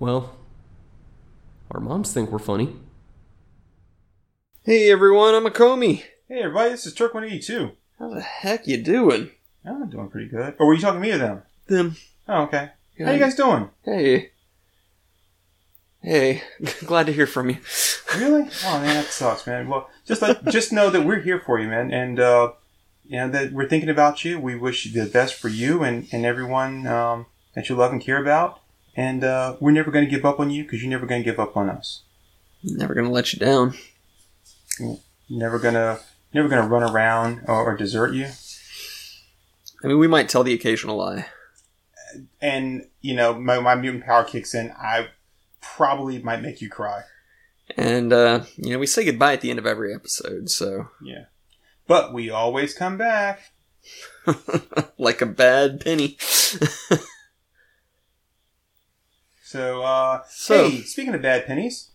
[0.00, 0.34] Well,
[1.70, 2.74] our moms think we're funny.
[4.64, 6.04] Hey everyone, I'm Akomi.
[6.26, 7.72] Hey everybody, this is Turk One Eighty Two.
[7.98, 9.28] How the heck you doing?
[9.62, 10.54] I'm doing pretty good.
[10.58, 11.42] Or were you talking to me or them?
[11.66, 11.96] Them.
[12.26, 12.70] Oh, okay.
[12.98, 13.68] How you guys doing?
[13.84, 14.30] Hey.
[16.00, 16.44] Hey.
[16.86, 17.58] Glad to hear from you.
[18.16, 18.48] Really?
[18.64, 19.68] Oh man, that sucks, man.
[19.68, 22.52] Well, just like just know that we're here for you, man, and uh,
[23.04, 24.40] you know that we're thinking about you.
[24.40, 28.00] We wish you the best for you and and everyone um, that you love and
[28.00, 28.59] care about.
[28.96, 31.30] And uh, we're never going to give up on you because you're never going to
[31.30, 32.02] give up on us.
[32.62, 33.74] Never gonna let you down.
[35.28, 36.00] Never gonna
[36.34, 38.28] never gonna run around or, or desert you.
[39.82, 41.26] I mean, we might tell the occasional lie.
[42.40, 44.72] And you know, my, my mutant power kicks in.
[44.72, 45.08] I
[45.60, 47.04] probably might make you cry.
[47.76, 50.88] And, uh, you know, we say goodbye at the end of every episode, so.
[51.00, 51.26] Yeah.
[51.86, 53.52] But we always come back.
[54.98, 56.18] like a bad penny.
[59.50, 61.90] So, uh, So- hey, speaking of bad pennies,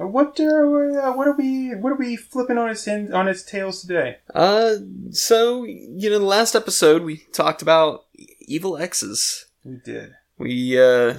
[0.00, 3.28] uh, what are uh, what are we what are we flipping on its end, on
[3.28, 4.16] its tails today?
[4.34, 4.76] uh,
[5.10, 8.06] so, you know, the last episode we talked about
[8.40, 9.44] evil exes.
[9.62, 10.14] We did.
[10.38, 11.18] We, uh,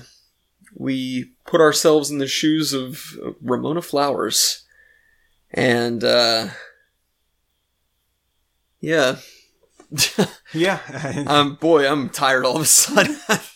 [0.76, 4.64] we put ourselves in the shoes of Ramona Flowers.
[5.52, 6.48] And, uh,
[8.80, 9.18] yeah.
[10.54, 10.80] Yeah.
[11.28, 13.16] um, boy, I'm tired all of a sudden.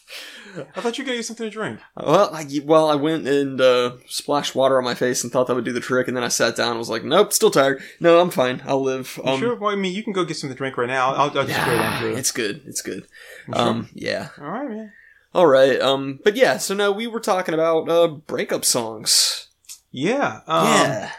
[0.76, 1.80] I thought you gonna get something to drink.
[1.96, 5.56] well, I, well, I went and, uh, splashed water on my face and thought that
[5.56, 7.82] would do the trick, and then I sat down and was like, nope, still tired.
[8.00, 8.62] No, I'm fine.
[8.66, 9.20] I'll live.
[9.26, 9.56] You sure?
[9.56, 11.14] Well, I mean, you can go get something to drink right now.
[11.14, 12.18] I'll, I'll just go down through it.
[12.20, 12.62] it's good.
[12.66, 13.08] It's good.
[13.48, 13.64] You sure?
[13.64, 14.30] Um, yeah.
[14.40, 14.94] All right, man.
[15.34, 15.82] All right.
[15.82, 19.48] Um, but yeah, so no, we were talking about, uh, breakup songs.
[19.92, 20.42] Yeah.
[20.48, 21.12] Um, yeah.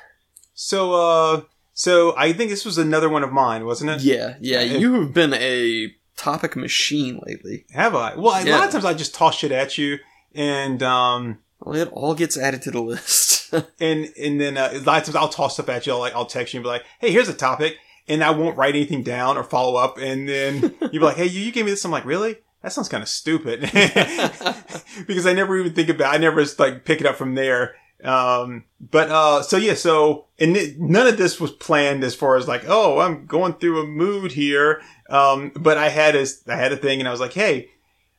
[0.55, 1.41] So, uh,
[1.73, 4.03] so I think this was another one of mine, wasn't it?
[4.03, 7.65] Yeah, yeah, you have been a topic machine lately.
[7.73, 8.15] Have I?
[8.15, 9.99] Well, a lot of times I just toss shit at you,
[10.35, 13.53] and um, Well, it all gets added to the list.
[13.81, 15.93] and and then uh, a lot of times I'll toss stuff at you.
[15.93, 17.77] I'll, like I'll text you and be like, "Hey, here's a topic,"
[18.09, 19.99] and I won't write anything down or follow up.
[19.99, 22.37] And then you'll be like, "Hey, you, you gave me this." I'm like, "Really?
[22.63, 23.61] That sounds kind of stupid,"
[25.07, 26.15] because I never even think about.
[26.15, 27.77] I never just like pick it up from there.
[28.05, 32.37] Um, but uh, so yeah, so and it, none of this was planned as far
[32.37, 34.83] as like, oh, I'm going through a mood here.
[35.09, 37.71] Um, but I had a I had a thing, and I was like, hey,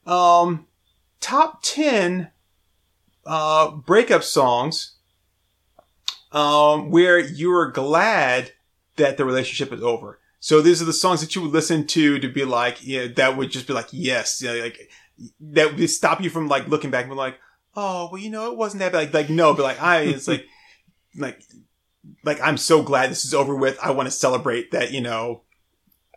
[0.06, 0.68] um,
[1.20, 2.32] top ten
[3.26, 4.98] uh breakup songs
[6.32, 8.52] um where you're glad
[8.98, 10.20] that the relationship is over.
[10.40, 13.36] So these are the songs that you would listen to to be like, yeah, that
[13.36, 14.78] would just be like, yes, yeah, like
[15.40, 17.40] that would stop you from like looking back and be like,
[17.76, 19.00] oh, well, you know, it wasn't that bad.
[19.00, 20.46] Like, like no, but like I, it's like,
[21.18, 21.42] like,
[22.24, 23.78] like I'm so glad this is over with.
[23.82, 25.42] I want to celebrate that, you know,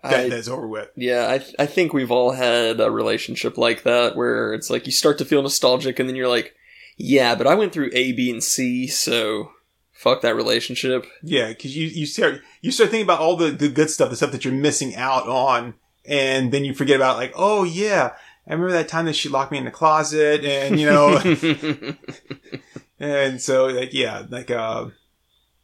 [0.03, 0.91] that I, that's over with.
[0.97, 4.93] yeah, I, I think we've all had a relationship like that where it's like you
[4.93, 6.55] start to feel nostalgic and then you're like,
[6.97, 9.53] yeah, but I went through A, B, and C, so
[9.93, 11.07] fuck that relationship.
[11.23, 14.17] Yeah, because you you start you start thinking about all the the good stuff, the
[14.17, 18.15] stuff that you're missing out on, and then you forget about like, oh yeah,
[18.49, 21.19] I remember that time that she locked me in the closet, and you know,
[22.99, 24.87] and so like yeah, like uh,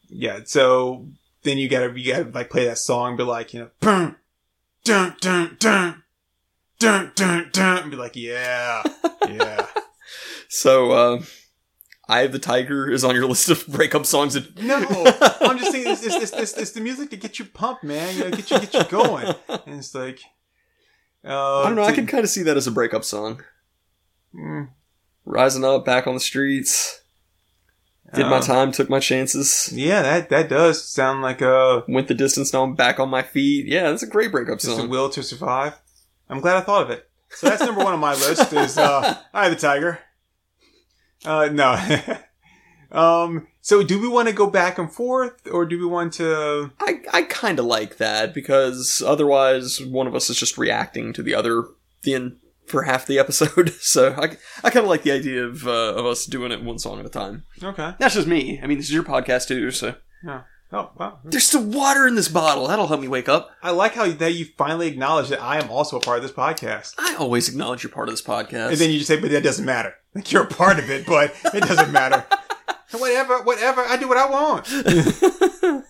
[0.08, 1.08] yeah, so
[1.42, 4.16] then you gotta you gotta like play that song, be like you know, dun
[4.84, 6.02] dun dun dun
[6.78, 8.82] dun dun dun, and be like yeah,
[9.28, 9.66] yeah.
[10.48, 11.22] so, uh,
[12.06, 14.34] Eye of the Tiger is on your list of breakup songs.
[14.34, 14.76] That- No,
[15.40, 18.14] I'm just saying it's, it's, it's, it's, it's the music to get you pumped, man.
[18.16, 19.34] You know, get you get you going.
[19.48, 20.20] And it's like,
[21.24, 23.42] uh, I don't know, I can kind of see that as a breakup song.
[24.34, 24.68] Mm,
[25.24, 27.00] Rising up, back on the streets.
[28.14, 29.72] Did my uh, time, took my chances.
[29.72, 33.22] Yeah, that that does sound like a Went the distance, now I'm back on my
[33.22, 33.66] feet.
[33.66, 34.88] Yeah, that's a great breakup just a song.
[34.88, 35.74] will to survive.
[36.28, 37.08] I'm glad I thought of it.
[37.30, 39.98] So that's number one on my list is uh, of the Tiger.
[41.24, 42.18] Uh, no.
[42.92, 43.48] um.
[43.64, 46.70] So do we want to go back and forth, or do we want to?
[46.80, 51.22] I, I kind of like that because otherwise one of us is just reacting to
[51.22, 51.64] the other
[52.02, 53.72] the in, for half the episode.
[53.80, 56.78] So I, I kind of like the idea of uh, of us doing it one
[56.78, 57.44] song at a time.
[57.62, 57.94] Okay.
[57.98, 58.60] That's just me.
[58.62, 60.42] I mean, this is your podcast too, so Yeah.
[60.70, 61.20] Oh wow.
[61.24, 62.66] there's still water in this bottle.
[62.66, 63.48] That'll help me wake up.
[63.62, 66.32] I like how that you finally acknowledge that I am also a part of this
[66.32, 66.92] podcast.
[66.98, 68.72] I always acknowledge you're part of this podcast.
[68.72, 69.94] And then you just say, but that doesn't matter.
[70.14, 72.26] Like you're a part of it, but it doesn't matter.
[72.98, 73.82] whatever, whatever.
[73.82, 75.84] I do what I want.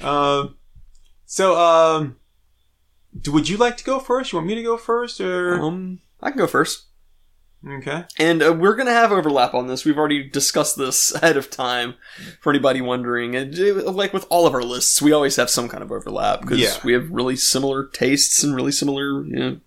[0.00, 0.56] um,
[1.24, 2.16] so, um,
[3.18, 4.32] do, would you like to go first?
[4.32, 5.60] You want me to go first or?
[5.60, 6.84] um, I can go first.
[7.66, 8.04] Okay.
[8.18, 9.84] And uh, we're going to have overlap on this.
[9.84, 11.94] We've already discussed this ahead of time
[12.40, 13.34] for anybody wondering.
[13.34, 16.42] And uh, like with all of our lists, we always have some kind of overlap
[16.42, 16.76] because Yeah.
[16.84, 19.60] we have really similar tastes and really similar you know,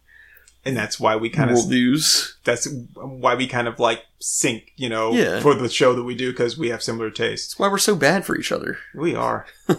[0.65, 2.33] and that's why we kind of Worldviews.
[2.43, 5.39] that's why we kind of like sync, you know, Yeah.
[5.39, 7.53] for the show that we do because we have similar tastes.
[7.53, 8.77] That's why we're so bad for each other.
[8.93, 9.45] We are,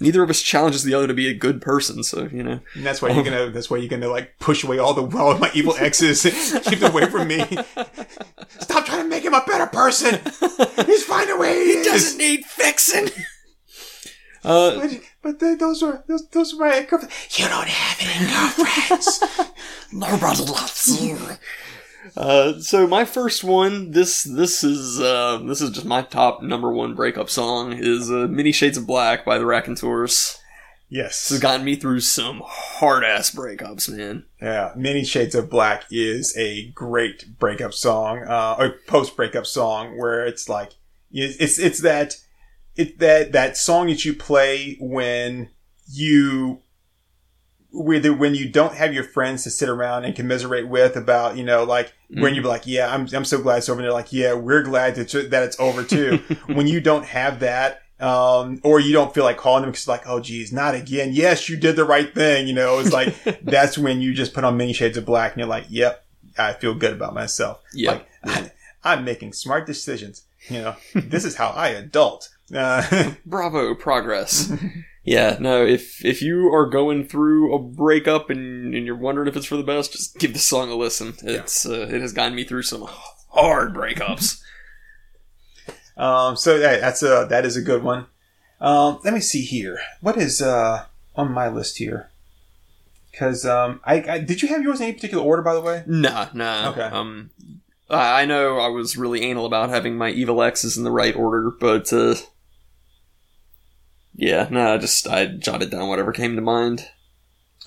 [0.00, 2.58] Neither of us challenges the other to be a good person, so you know.
[2.74, 3.50] and that's why you're gonna.
[3.50, 6.22] That's why you're gonna like push away all the all of my evil exes,
[6.64, 7.38] keep them away from me.
[8.58, 10.18] Stop trying to make him a better person.
[10.86, 11.86] He's fine the way he is.
[11.86, 13.10] Doesn't need fixing.
[14.44, 17.38] Uh, But, but they, those are those, those are my girlfriends.
[17.38, 19.22] You don't have any girlfriends.
[19.92, 21.18] nobody loves you.
[22.16, 26.72] Uh, so my first one, this this is uh, this is just my top number
[26.72, 30.36] one breakup song is uh, "Many Shades of Black" by the Raconteurs.
[30.88, 31.28] yes.
[31.28, 34.24] This has gotten me through some hard ass breakups, man.
[34.40, 39.96] Yeah, Many Shades of Black is a great breakup song, uh, or post breakup song
[39.96, 40.72] where it's like
[41.12, 42.16] it's it's that
[42.76, 45.50] it's that that song that you play when
[45.86, 46.62] you
[47.70, 51.44] whether when you don't have your friends to sit around and commiserate with about you
[51.44, 54.12] know like when you're like yeah I'm I'm so glad it's over and they're like
[54.12, 56.16] yeah we're glad that that it's over too
[56.46, 60.08] when you don't have that um, or you don't feel like calling them because like,
[60.08, 61.10] oh geez, not again.
[61.12, 62.48] Yes, you did the right thing.
[62.48, 63.14] You know, it's like,
[63.44, 66.04] that's when you just put on many shades of black and you're like, yep,
[66.36, 67.62] I feel good about myself.
[67.72, 67.92] Yeah.
[67.92, 68.50] Like, I,
[68.82, 70.24] I'm making smart decisions.
[70.48, 72.28] You know, this is how I adult.
[72.54, 74.52] Uh, Bravo, progress.
[75.04, 79.36] yeah, no, if if you are going through a breakup and, and you're wondering if
[79.36, 81.14] it's for the best, just give the song a listen.
[81.22, 82.86] It's uh, it has gotten me through some
[83.30, 84.42] hard breakups.
[85.96, 88.06] um, so that, that's a, that is a good one.
[88.60, 89.80] Um, let me see here.
[90.00, 90.84] What is, uh,
[91.16, 92.10] on my list here?
[93.18, 95.82] Cause, um, I, I, did you have yours in any particular order, by the way?
[95.86, 96.70] nah, nah.
[96.70, 96.82] Okay.
[96.82, 97.30] Um,
[97.90, 101.14] I I know I was really anal about having my evil X's in the right
[101.14, 102.14] order, but uh,
[104.14, 106.88] yeah, no, I just I jotted down whatever came to mind.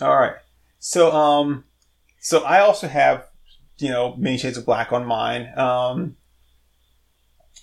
[0.02, 0.36] All right.
[0.80, 1.64] So, um,
[2.20, 3.28] so I also have,
[3.78, 5.52] you know, many shades of black on mine.
[5.58, 6.18] Um,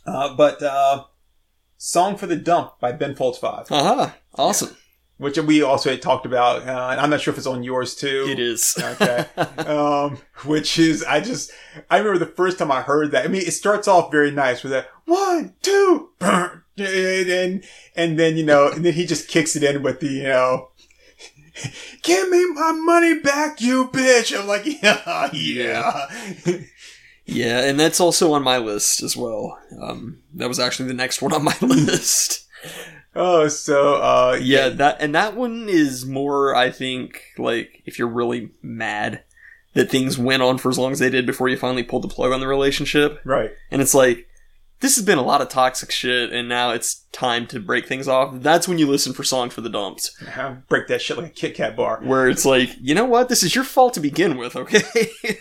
[0.07, 1.05] uh, but, uh,
[1.77, 4.77] Song for the Dump by Ben Folds 5, Aha, awesome.
[5.19, 6.63] which we also had talked about.
[6.67, 8.27] Uh, and I'm not sure if it's on yours too.
[8.29, 8.77] It is.
[8.81, 9.27] Okay.
[9.67, 11.51] um, which is, I just,
[11.91, 13.25] I remember the first time I heard that.
[13.25, 17.65] I mean, it starts off very nice with that one, two, burn, and,
[17.95, 20.71] and then, you know, and then he just kicks it in with the, you know,
[22.03, 24.39] give me my money back, you bitch.
[24.39, 26.09] I'm like, yeah, yeah.
[27.25, 29.59] Yeah, and that's also on my list as well.
[29.81, 32.47] Um, that was actually the next one on my list.
[33.15, 38.09] oh, so, uh, yeah, that and that one is more, I think, like if you're
[38.09, 39.23] really mad
[39.75, 42.09] that things went on for as long as they did before you finally pulled the
[42.09, 43.53] plug on the relationship, right.
[43.71, 44.29] and it's like
[44.83, 48.09] this has been a lot of toxic shit, and now it's time to break things
[48.09, 48.35] off.
[48.35, 50.15] That's when you listen for Song for the dumps,
[50.69, 52.01] Break that shit like a Kit Kat bar.
[52.03, 54.83] where it's like, you know what, this is your fault to begin with, okay?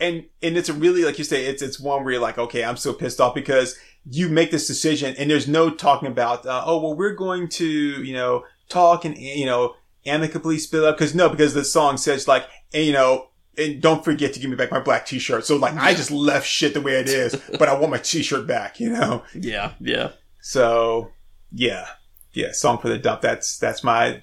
[0.00, 2.64] and and it's a really like you say it's it's one where you're like okay
[2.64, 3.76] i'm so pissed off because
[4.08, 7.66] you make this decision and there's no talking about uh, oh well we're going to
[7.66, 9.74] you know talk and you know
[10.06, 13.27] amicably split up because no because the song says like and, you know
[13.58, 16.46] and don't forget to give me back my black t-shirt so like i just left
[16.46, 20.10] shit the way it is but i want my t-shirt back you know yeah, yeah.
[20.40, 21.10] so
[21.52, 21.86] yeah
[22.32, 24.22] yeah song for the dump that's that's my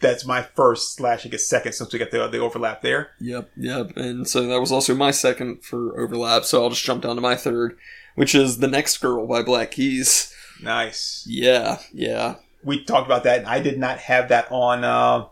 [0.00, 3.50] that's my first slash I guess second since we got the the overlap there Yep,
[3.56, 3.96] yep.
[3.96, 7.22] And so that was also my second for overlap, so I'll just jump down to
[7.22, 7.76] my third,
[8.14, 10.34] which is The Next Girl by Black Keys.
[10.62, 12.36] nice Yeah, yeah.
[12.62, 15.26] we talked about that, and I did not have that on uh,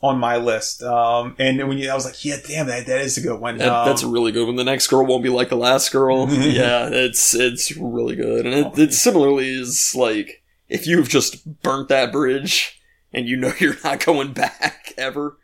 [0.00, 0.82] on my list.
[0.82, 3.58] Um, and when you, I was like, yeah, damn, that that is a good one.
[3.58, 4.56] That, Um, that's a really good one.
[4.56, 6.28] The next girl won't be like the last girl.
[6.30, 8.46] yeah, it's it's really good.
[8.46, 12.80] And it, it similarly is like if you've just burnt that bridge
[13.12, 15.38] and you know you're not going back ever,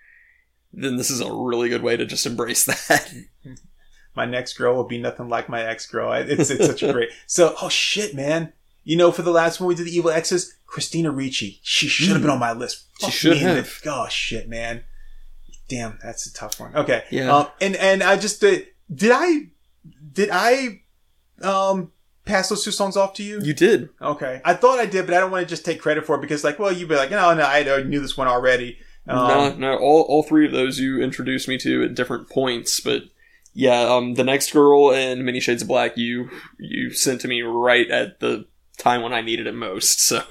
[0.72, 3.12] then this is a really good way to just embrace that.
[4.14, 6.12] my next girl will be nothing like my ex girl.
[6.12, 7.10] It's it's such a great.
[7.26, 8.52] So oh shit, man.
[8.84, 11.60] You know, for the last one we did the Evil Exes, Christina Ricci.
[11.62, 12.84] She should have been on my list.
[13.00, 13.80] She should the- have.
[13.86, 14.84] Oh shit, man.
[15.68, 16.76] Damn, that's a tough one.
[16.76, 17.04] Okay.
[17.10, 17.34] Yeah.
[17.34, 18.66] Um, and and I just did.
[18.94, 19.48] Did I?
[20.12, 20.82] Did I?
[21.40, 21.90] Um,
[22.24, 23.40] pass those two songs off to you?
[23.40, 23.88] You did.
[24.00, 24.40] Okay.
[24.44, 26.44] I thought I did, but I don't want to just take credit for it because,
[26.44, 28.78] like, well, you'd be like, no, no, I knew this one already.
[29.06, 32.80] Um, no, no, all, all three of those you introduced me to at different points,
[32.80, 33.02] but
[33.52, 37.42] yeah, um, the next girl and Many Shades of Black you you sent to me
[37.42, 38.46] right at the
[38.78, 40.00] time when I needed it most.
[40.00, 40.22] So,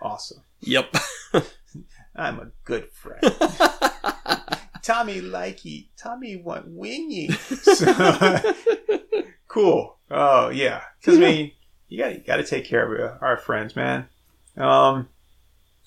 [0.00, 0.42] Awesome.
[0.60, 0.94] yep.
[2.16, 3.22] I'm a good friend.
[4.82, 5.88] Tommy likey.
[5.96, 7.28] Tommy want wingy.
[7.62, 8.54] So,
[9.48, 9.98] cool.
[10.10, 10.82] Oh yeah.
[11.00, 11.52] Because I mean,
[11.88, 14.08] you got you got to take care of uh, our friends, man.
[14.56, 15.08] Um,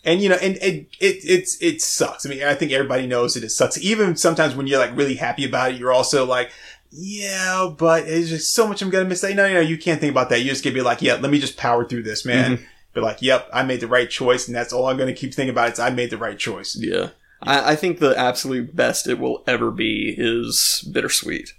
[0.03, 2.25] And you know, and, and it it's it sucks.
[2.25, 3.77] I mean, I think everybody knows that it sucks.
[3.79, 6.51] Even sometimes when you're like really happy about it, you're also like,
[6.97, 9.21] yeah, but it's just so much I'm gonna miss.
[9.21, 10.39] No, no, no, you can't think about that.
[10.39, 12.57] You just gonna be like, yeah, let me just power through this, man.
[12.57, 12.65] Mm-hmm.
[12.93, 15.49] Be like, yep, I made the right choice, and that's all I'm gonna keep thinking
[15.49, 15.73] about.
[15.73, 16.77] Is I made the right choice.
[16.79, 17.09] Yeah.
[17.43, 21.53] I, I think the absolute best it will ever be is bittersweet.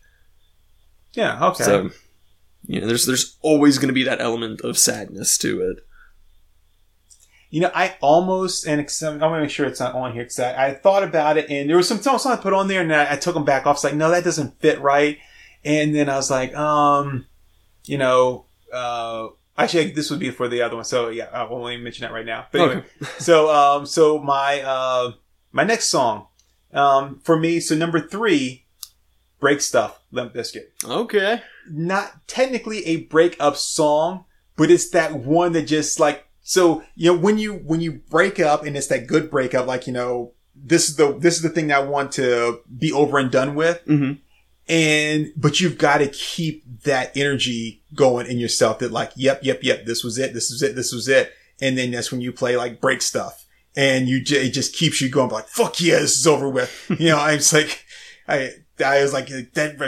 [1.12, 1.49] Yeah.
[1.49, 1.64] Okay.
[1.64, 1.90] So,
[2.66, 5.87] you know, there's there's always going to be that element of sadness to it.
[7.50, 10.69] You know, I almost and I'm gonna make sure it's not on here because I,
[10.69, 13.12] I thought about it and there was some songs I put on there and I,
[13.12, 13.76] I took them back off.
[13.76, 15.19] It's like, no, that doesn't fit right.
[15.66, 17.26] And then I was like, um,
[17.85, 20.85] you know, uh, actually, this would be for the other one.
[20.85, 22.46] So yeah, I won't even mention that right now.
[22.52, 22.85] But anyway,
[23.18, 25.12] so um, so my uh,
[25.52, 26.28] my next song,
[26.73, 28.64] um, for me, so number three,
[29.40, 31.42] break stuff, Limp Bizkit Okay.
[31.68, 34.25] not technically a breakup song,
[34.56, 38.38] but it's that one that just like so you know when you when you break
[38.38, 41.50] up and it's that good breakup, like you know this is the this is the
[41.50, 44.12] thing that I want to be over and done with, hmm
[44.68, 48.78] and but you've got to keep that energy going in yourself.
[48.80, 51.76] That like, yep, yep, yep, this was it, this was it, this was it, and
[51.76, 53.46] then that's when you play like break stuff,
[53.76, 56.87] and you j- it just keeps you going like, fuck yeah, this is over with.
[56.99, 57.85] you know, I'm just like,
[58.28, 58.50] I
[58.85, 59.78] I was like that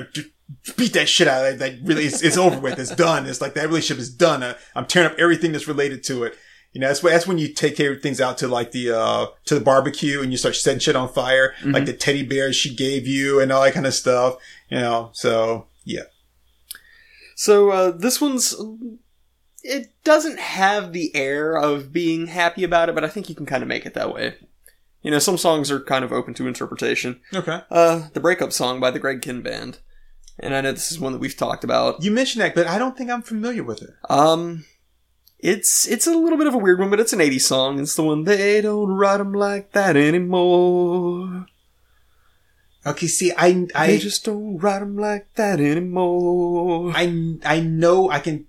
[0.77, 1.81] beat that shit out of that.
[1.81, 2.79] That really, it's, it's over with.
[2.79, 3.27] It's done.
[3.27, 4.43] It's like that relationship is done.
[4.43, 6.37] I, I'm tearing up everything that's related to it.
[6.73, 8.91] You know, that's when, that's when you take care of things out to like the,
[8.91, 12.57] uh, to the barbecue and you start setting shit on fire, like the teddy bears
[12.57, 14.37] she gave you and all that kind of stuff,
[14.69, 16.05] you know, so yeah.
[17.37, 18.55] So uh, this one's
[19.63, 23.47] it doesn't have the air of being happy about it, but I think you can
[23.47, 24.35] kind of make it that way.
[25.03, 27.21] You know, some songs are kind of open to interpretation.
[27.33, 27.61] Okay.
[27.71, 29.79] Uh, the breakup song by the Greg Kihn Band,
[30.39, 32.03] and I know this is one that we've talked about.
[32.03, 33.91] You mentioned that, but I don't think I'm familiar with it.
[34.09, 34.65] Um,
[35.39, 37.79] it's it's a little bit of a weird one, but it's an '80s song.
[37.79, 41.47] It's the one they don't write 'em like that anymore.
[42.91, 46.93] Okay, see, I, They I, just don't write them like that anymore.
[46.95, 48.47] I, I know I can,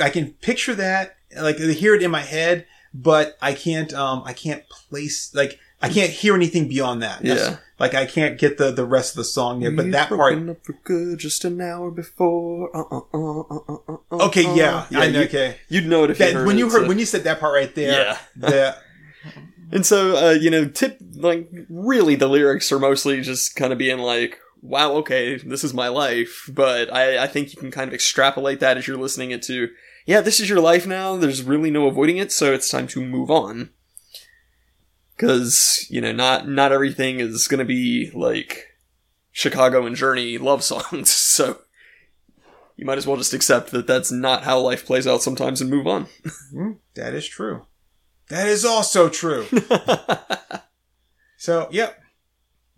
[0.00, 4.32] I can picture that, like hear it in my head, but I can't, um, I
[4.32, 7.22] can't place, like, I can't hear anything beyond that.
[7.22, 7.56] That's- Yeah.
[7.78, 10.48] Like I can't get the, the rest of the song yet, but We've that part,
[10.48, 12.74] up for good just an hour before.
[12.74, 15.56] Uh, uh, uh, uh, uh, uh, uh, okay, yeah, yeah I know, you, okay.
[15.68, 17.24] You'd know it if you That, heard when it, you heard, so- when you said
[17.24, 18.18] that part right there, Yeah.
[18.36, 18.78] that,
[19.72, 23.78] And so, uh, you know, tip, like, really the lyrics are mostly just kind of
[23.78, 26.48] being like, wow, okay, this is my life.
[26.52, 29.68] But I, I think you can kind of extrapolate that as you're listening it to,
[30.06, 31.16] yeah, this is your life now.
[31.16, 32.32] There's really no avoiding it.
[32.32, 33.70] So it's time to move on.
[35.18, 38.76] Cause, you know, not, not everything is gonna be like
[39.32, 41.10] Chicago and Journey love songs.
[41.36, 41.60] So
[42.76, 45.70] you might as well just accept that that's not how life plays out sometimes and
[45.70, 46.06] move on.
[46.52, 47.66] Hmm, that is true.
[48.28, 49.46] That is also true.
[51.38, 52.00] so, yep.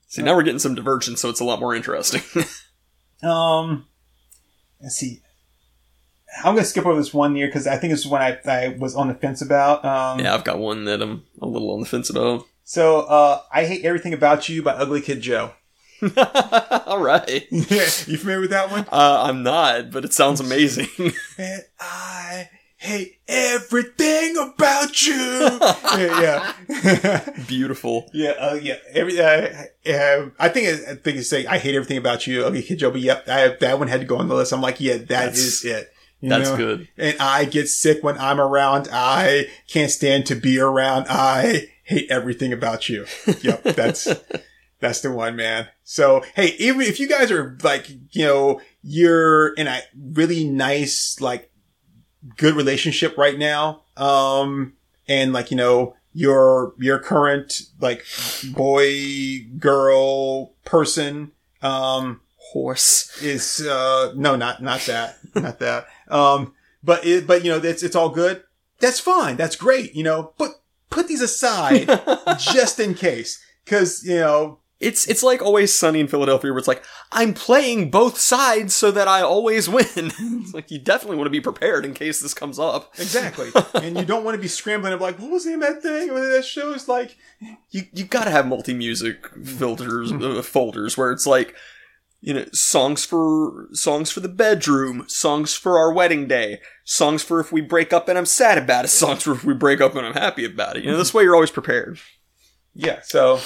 [0.07, 2.23] See, now we're getting some divergence, so it's a lot more interesting.
[3.21, 3.87] Um,
[4.81, 5.23] let's see.
[6.45, 8.95] I'm gonna skip over this one year because I think it's one I, I was
[8.95, 9.85] on the fence about.
[9.85, 12.45] Um, Yeah, I've got one that I'm a little on the fence about.
[12.63, 15.53] So, uh, I hate everything about you by Ugly Kid Joe.
[16.87, 17.47] All right.
[17.51, 18.87] you familiar with that one?
[18.93, 20.87] Uh, I'm not, but it sounds amazing.
[21.39, 25.15] And I hate everything about you.
[25.99, 27.31] yeah, yeah.
[27.47, 28.09] Beautiful.
[28.15, 28.77] Yeah, uh, yeah.
[28.93, 29.49] Every, uh,
[29.93, 32.45] uh, I think I think it's saying I hate everything about you.
[32.45, 34.53] Okay, but yep, I, that one had to go on the list.
[34.53, 35.93] I'm like, yeah, That's- is it.
[36.21, 36.57] You That's know?
[36.57, 36.89] good.
[36.97, 38.89] And I get sick when I'm around.
[38.93, 41.07] I can't stand to be around.
[41.09, 43.07] I hate everything about you.
[43.41, 44.09] Yep, that's
[44.81, 45.69] that's the one, man.
[45.85, 51.21] So hey, even if you guys are like, you know, you're in a really nice,
[51.21, 51.48] like,
[52.37, 54.75] good relationship right now, um,
[55.09, 58.05] and like, you know, your your current like
[58.53, 61.33] boy girl person,
[61.63, 62.21] um,
[62.53, 63.21] Horse.
[63.23, 65.87] is uh no not not that not that.
[66.09, 68.43] Um but it but you know it's it's all good.
[68.81, 69.37] That's fine.
[69.37, 70.33] That's great you know.
[70.39, 71.87] But put these aside
[72.39, 73.39] just in case.
[73.65, 77.91] Because you know It's it's like always sunny in Philadelphia, where it's like I'm playing
[77.91, 79.85] both sides so that I always win.
[79.95, 82.93] it's like you definitely want to be prepared in case this comes up.
[82.99, 85.75] exactly and you don't want to be scrambling of like what was the name of
[85.75, 87.17] that thing or that show is like
[87.71, 91.57] You you gotta have multi music filters uh, folders where it's like
[92.21, 97.41] you know songs for songs for the bedroom, songs for our wedding day, songs for
[97.41, 99.97] if we break up and I'm sad about it, songs for if we break up
[99.97, 100.85] and I'm happy about it.
[100.85, 101.99] You know this way you're always prepared.
[102.75, 103.41] yeah so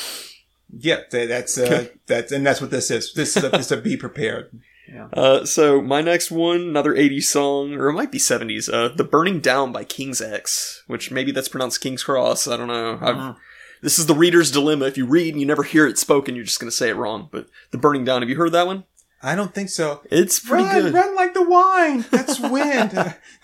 [0.73, 3.77] yeah that's uh that's and that's what this is this is a, this is a
[3.77, 4.51] be prepared
[4.93, 5.07] Yeah.
[5.15, 9.05] Uh, so my next one, another 80s song, or it might be 70s, uh, The
[9.05, 12.99] Burning Down by King's X, which maybe that's pronounced King's Cross, I don't know.
[13.01, 13.37] I've, Mhm.
[13.81, 14.85] This is the reader's dilemma.
[14.87, 17.29] If you read and you never hear it spoken, you're just gonna say it wrong.
[17.33, 18.85] But The Burning Down, have you heard that one?
[19.23, 20.03] I don't think so.
[20.11, 20.95] It's pretty run, good.
[20.95, 22.05] run like the wine.
[22.11, 22.93] That's wind.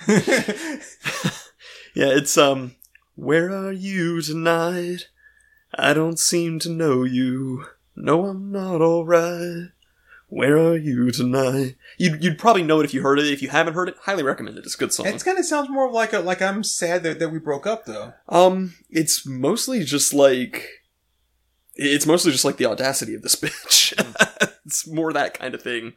[1.94, 2.76] Yeah, it's, um,
[3.14, 5.08] Where are you tonight?
[5.74, 7.66] I don't seem to know you.
[7.94, 9.70] No, I'm not alright.
[10.30, 11.76] Where are you tonight?
[11.96, 13.26] You'd, you'd probably know it if you heard it.
[13.32, 14.64] If you haven't heard it, highly recommend it.
[14.64, 15.06] It's a good song.
[15.06, 17.86] it kind of sounds more like a like I'm sad that, that we broke up
[17.86, 18.12] though.
[18.28, 20.68] Um, it's mostly just like
[21.74, 23.94] it's mostly just like the audacity of this bitch.
[24.66, 25.94] it's more that kind of thing.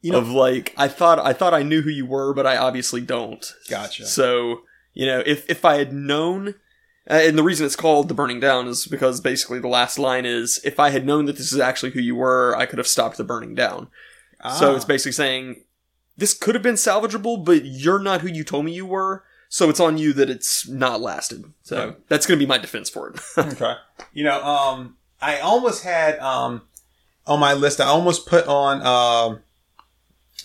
[0.00, 2.56] You know- of like I thought I thought I knew who you were, but I
[2.56, 3.52] obviously don't.
[3.68, 4.06] Gotcha.
[4.06, 4.62] So
[4.94, 6.54] you know, if if I had known,
[7.08, 10.60] and the reason it's called the burning down is because basically the last line is
[10.64, 13.16] if I had known that this is actually who you were, I could have stopped
[13.16, 13.88] the burning down.
[14.58, 14.76] So Ah.
[14.76, 15.62] it's basically saying
[16.16, 19.24] this could have been salvageable, but you're not who you told me you were.
[19.48, 21.44] So it's on you that it's not lasted.
[21.62, 23.20] So that's going to be my defense for it.
[23.38, 23.74] okay.
[24.12, 26.62] You know, um, I almost had um
[27.26, 27.80] on my list.
[27.80, 29.40] I almost put on um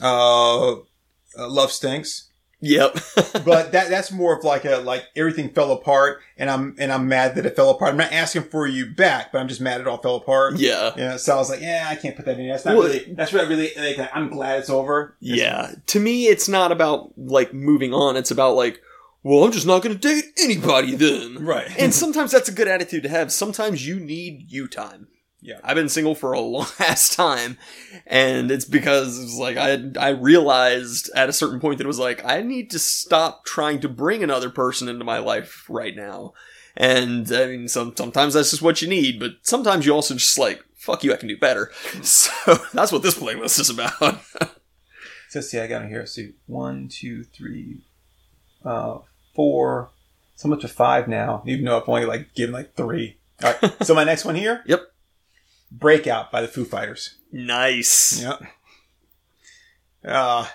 [0.01, 2.29] uh, uh Love Stinks,
[2.63, 2.93] yep.
[3.45, 7.07] but that that's more of like a like everything fell apart, and I'm and I'm
[7.07, 7.91] mad that it fell apart.
[7.91, 10.57] I'm not asking for you back, but I'm just mad it all fell apart.
[10.57, 10.91] yeah.
[10.97, 12.47] Yeah, so I was like, yeah, I can't put that in.
[12.47, 13.13] That's not Well, really.
[13.13, 13.71] That's not really.
[13.77, 15.15] Like, I'm glad it's over.
[15.19, 15.73] Yeah.
[15.87, 18.15] To me, it's not about like moving on.
[18.17, 18.81] It's about like,
[19.23, 21.45] well, I'm just not going to date anybody then.
[21.45, 21.69] Right.
[21.79, 23.31] And sometimes that's a good attitude to have.
[23.31, 25.07] Sometimes you need you time.
[25.43, 25.59] Yeah.
[25.61, 27.57] I've been single for a long ass time,
[28.07, 31.99] and it's because it's like I I realized at a certain point that it was
[31.99, 36.33] like I need to stop trying to bring another person into my life right now.
[36.75, 40.39] And I mean, some sometimes that's just what you need, but sometimes you also just
[40.39, 41.71] like fuck you, I can do better.
[42.03, 44.21] So that's what this playlist is about.
[45.29, 46.05] So see, I got in here.
[46.05, 47.81] See, one, two, three,
[48.63, 48.99] uh,
[49.33, 49.89] four.
[50.35, 53.17] So much to five now, even though I've only like given like three.
[53.43, 53.83] All right.
[53.83, 54.61] so my next one here.
[54.67, 54.92] Yep.
[55.73, 57.15] Breakout by the Foo Fighters.
[57.31, 58.21] nice.
[58.21, 58.41] Yep.
[60.05, 60.47] Uh,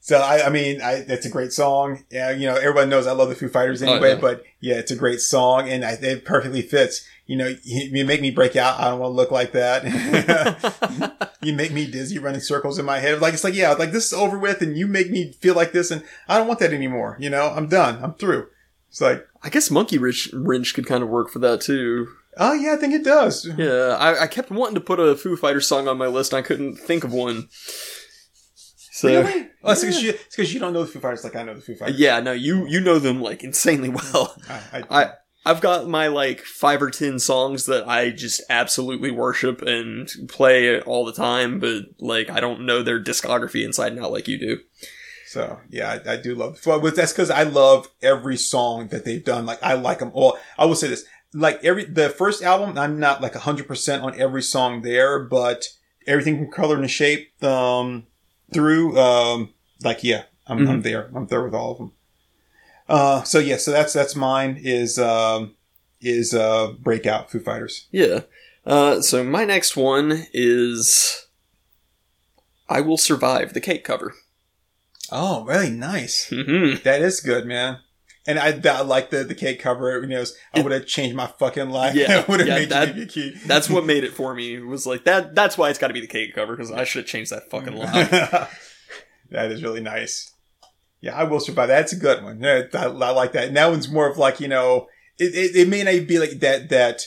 [0.00, 2.04] so I, I mean, I, it's a great song.
[2.10, 4.20] Yeah, you know, everyone knows I love the Foo Fighters Oh, anyway, yeah.
[4.20, 7.06] but yeah, it's a great song and I, it perfectly fits.
[7.26, 8.80] You know, you, you make me break out.
[8.80, 9.84] I don't want to look like that.
[11.42, 13.20] you make me dizzy running circles in my head.
[13.20, 15.72] Like, it's like, yeah, like this is over with and you make me feel like
[15.72, 17.16] this and I don't want that anymore.
[17.20, 18.02] You know, I'm done.
[18.02, 18.48] I'm through.
[18.88, 22.08] It's like, I guess Monkey Wrench, Wrench could kind of work for that too.
[22.36, 23.48] Oh yeah, I think it does.
[23.56, 26.32] Yeah, I, I kept wanting to put a Foo Fighters song on my list.
[26.32, 27.48] And I couldn't think of one.
[28.92, 29.48] So Really?
[29.62, 31.74] Oh, it's because you, you don't know the Foo Fighters like I know the Foo
[31.74, 31.98] Fighters.
[31.98, 34.36] yeah, no, you you know them like insanely well.
[34.48, 35.10] I, I, I
[35.46, 40.80] I've got my like five or ten songs that I just absolutely worship and play
[40.82, 44.38] all the time, but like I don't know their discography inside and out like you
[44.38, 44.58] do.
[45.26, 46.58] So yeah, I, I do love.
[46.66, 49.46] Well, but that's because I love every song that they've done.
[49.46, 50.36] Like I like them all.
[50.58, 54.18] I will say this: like every the first album, I'm not like hundred percent on
[54.18, 55.68] every song there, but
[56.06, 58.06] everything from color and shape um,
[58.52, 61.10] through, um, like yeah, I'm, I'm there.
[61.14, 61.92] I'm there with all of them.
[62.88, 65.54] Uh, so yeah, so that's that's mine is um,
[66.00, 67.86] is uh, breakout Foo Fighters.
[67.92, 68.20] Yeah.
[68.66, 71.26] Uh, so my next one is
[72.68, 74.14] I Will Survive, the cake cover.
[75.12, 76.28] Oh, really nice.
[76.28, 77.78] hmm That is good, man.
[78.30, 80.00] And I, I like the the cake cover.
[80.00, 81.94] You know, I would have changed my fucking life.
[81.94, 83.34] Yeah, I would have yeah, made that- you key.
[83.46, 84.54] That's what made it for me.
[84.54, 85.34] It was like that.
[85.34, 87.50] That's why it's got to be the cake cover because I should have changed that
[87.50, 88.08] fucking line.
[89.30, 90.32] that is really nice.
[91.00, 91.68] Yeah, I will survive.
[91.68, 92.40] That's a good one.
[92.40, 93.48] Yeah, I, I like that.
[93.48, 94.86] And that one's more of like you know,
[95.18, 97.02] it, it, it may not be like that that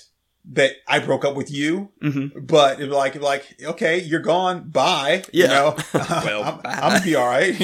[0.52, 4.70] that I broke up with you, hmm but it like like okay, you're gone.
[4.70, 5.24] Bye.
[5.32, 5.44] Yeah.
[5.44, 5.78] You know?
[5.94, 6.72] Well, I'm, bye.
[6.82, 7.56] I'm gonna be all right.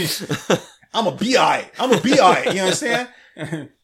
[0.94, 1.70] I'm a bi.
[1.80, 2.52] I'm a bi.
[2.54, 3.10] You understand?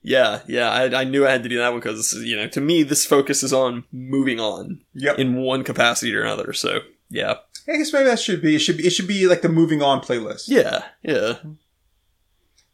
[0.02, 0.70] Yeah, yeah.
[0.70, 3.06] I, I knew I had to do that one because you know, to me, this
[3.06, 5.18] focus is on moving on yep.
[5.18, 6.54] in one capacity or another.
[6.54, 7.36] So yeah,
[7.68, 8.56] I guess maybe that should be.
[8.56, 8.86] It should be.
[8.86, 10.46] It should be like the moving on playlist.
[10.48, 11.38] yeah, yeah.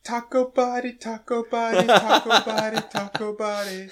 [0.03, 3.89] Taco body, taco body, taco body, taco body.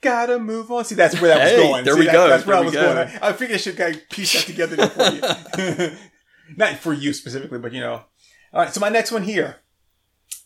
[0.00, 0.84] Gotta move on.
[0.84, 1.84] See, that's where that was Hey, going.
[1.84, 2.94] there See, we that- go, That's where there I was go.
[2.94, 3.08] going.
[3.22, 5.10] I, I figured I should kind of piece that together for
[5.82, 5.96] you.
[6.56, 8.02] Not for you specifically, but you know.
[8.52, 8.72] All right.
[8.72, 9.56] So my next one here,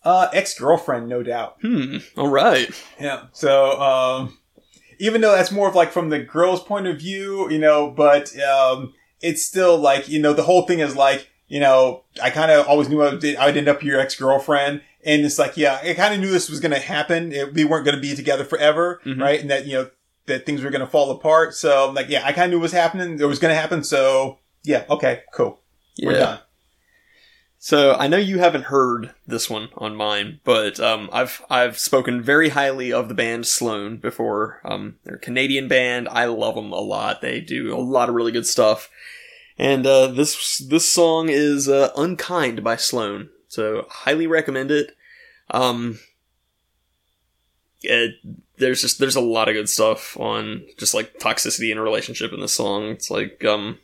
[0.04, 1.56] uh, ex girlfriend, no doubt.
[1.62, 1.98] Hmm.
[2.16, 2.68] All right.
[3.00, 3.24] Yeah.
[3.32, 4.38] So, um,
[4.98, 8.36] even though that's more of like from the girl's point of view, you know, but,
[8.40, 12.50] um, it's still like, you know, the whole thing is like, you know, I kind
[12.50, 14.82] of always knew I would, I would end up your ex-girlfriend.
[15.04, 17.32] And it's like, yeah, I kind of knew this was going to happen.
[17.32, 19.00] It, we weren't going to be together forever.
[19.04, 19.20] Mhm.
[19.20, 19.40] Right.
[19.40, 19.90] And that, you know,
[20.26, 21.54] that things were going to fall apart.
[21.54, 23.18] So like, yeah, I kind of knew what was happening.
[23.20, 23.84] It was going to happen.
[23.84, 24.84] So Yeah.
[24.88, 25.22] Okay.
[25.34, 25.60] Cool.
[26.02, 26.38] We're done.
[27.64, 32.20] So I know you haven't heard this one on mine, but um, I've I've spoken
[32.20, 34.60] very highly of the band Sloan before.
[34.66, 36.06] Um, they're a Canadian band.
[36.10, 37.22] I love them a lot.
[37.22, 38.90] They do a lot of really good stuff.
[39.56, 43.30] And uh, this this song is uh, "Unkind" by Sloan.
[43.48, 44.94] So highly recommend it.
[45.50, 46.00] Um,
[47.80, 48.16] it,
[48.58, 52.30] there's just there's a lot of good stuff on just like toxicity in a relationship
[52.34, 52.90] in this song.
[52.90, 53.78] It's like um,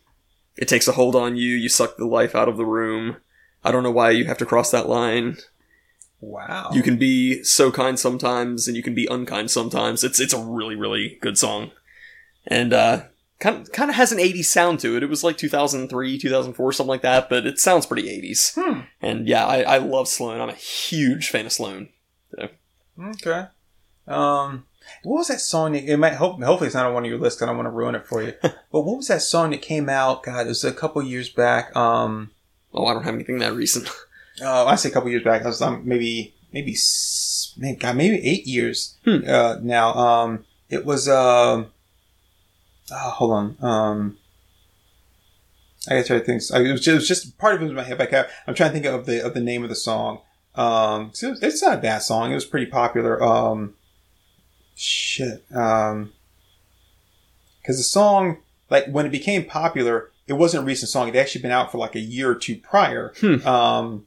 [0.59, 1.55] it takes a hold on you.
[1.55, 3.17] You suck the life out of the room.
[3.65, 5.39] I don't know why you have to cross that line.
[6.21, 6.71] Wow.
[6.73, 10.05] You can be so kind sometimes, and you can be unkind sometimes.
[10.05, 11.71] It's it's a really really good song,
[12.47, 13.05] and uh,
[13.39, 15.03] kind of, kind of has an '80s sound to it.
[15.03, 18.55] It was like 2003, 2004, something like that, but it sounds pretty '80s.
[18.55, 18.81] Hmm.
[19.01, 20.41] And yeah, I, I love Sloan.
[20.41, 21.89] I'm a huge fan of Sloan.
[22.99, 23.47] Okay.
[24.07, 24.67] Um,
[25.03, 25.73] what was that song?
[25.73, 27.41] That, it might hope, hopefully it's not on one of your lists.
[27.41, 28.35] I don't want to ruin it for you.
[28.43, 30.23] but what was that song that came out?
[30.23, 31.75] God, it was a couple years back.
[31.77, 32.33] Um,
[32.73, 33.89] Oh, I don't have anything that recent.
[34.43, 35.43] uh, I say a couple years back.
[35.43, 36.77] I was um, maybe maybe
[37.57, 39.19] maybe God, maybe eight years Hmm.
[39.27, 39.95] uh, now.
[39.95, 41.67] Um, it was um,
[42.93, 43.57] oh, hold on.
[43.61, 44.19] Um,
[45.89, 46.43] I gotta try to think.
[46.53, 48.27] I- It was just, it was just part of it was my head back out.
[48.47, 50.21] I'm trying to think of the of the name of the song.
[50.55, 52.31] Um, so it's, it's not a bad song.
[52.33, 53.23] It was pretty popular.
[53.23, 53.75] Um,
[54.75, 55.45] shit.
[55.55, 56.13] Um,
[57.63, 61.09] because the song, like when it became popular, it wasn't a recent song.
[61.09, 63.13] It actually been out for like a year or two prior.
[63.21, 63.45] Hmm.
[63.47, 64.07] Um,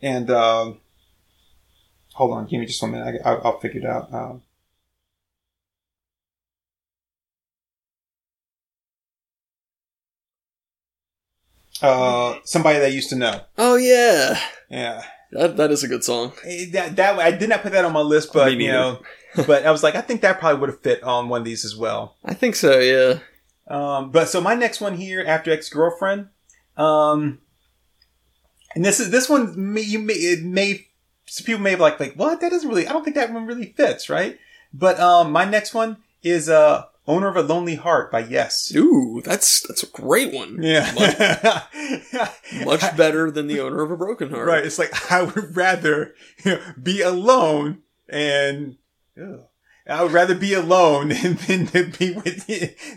[0.00, 0.78] and um,
[2.14, 3.20] hold on, give me just one minute.
[3.24, 4.14] I, I'll, I'll figure it out.
[4.14, 4.42] Um,
[11.82, 13.40] uh, somebody that I used to know.
[13.58, 14.38] Oh yeah,
[14.70, 15.02] Yeah,
[15.32, 16.32] that that is a good song.
[16.44, 19.02] Eh, that that I did not put that on my list, but you know,
[19.48, 21.64] but I was like, I think that probably would have fit on one of these
[21.64, 22.14] as well.
[22.24, 22.78] I think so.
[22.78, 23.18] Yeah.
[23.68, 26.28] Um, but so my next one here after ex girlfriend,
[26.76, 27.40] um,
[28.74, 30.86] and this is this one may, you may it may
[31.26, 33.46] some people may be like like what that doesn't really I don't think that one
[33.46, 34.38] really fits right.
[34.72, 38.72] But um, my next one is uh owner of a lonely heart by Yes.
[38.74, 40.62] Ooh, that's that's a great one.
[40.62, 40.92] Yeah,
[42.64, 44.46] Much better than the owner of a broken heart.
[44.46, 44.64] right.
[44.64, 48.76] It's like I would rather you know, be alone and.
[49.20, 49.44] ugh.
[49.88, 52.46] I would rather be alone than, than to be with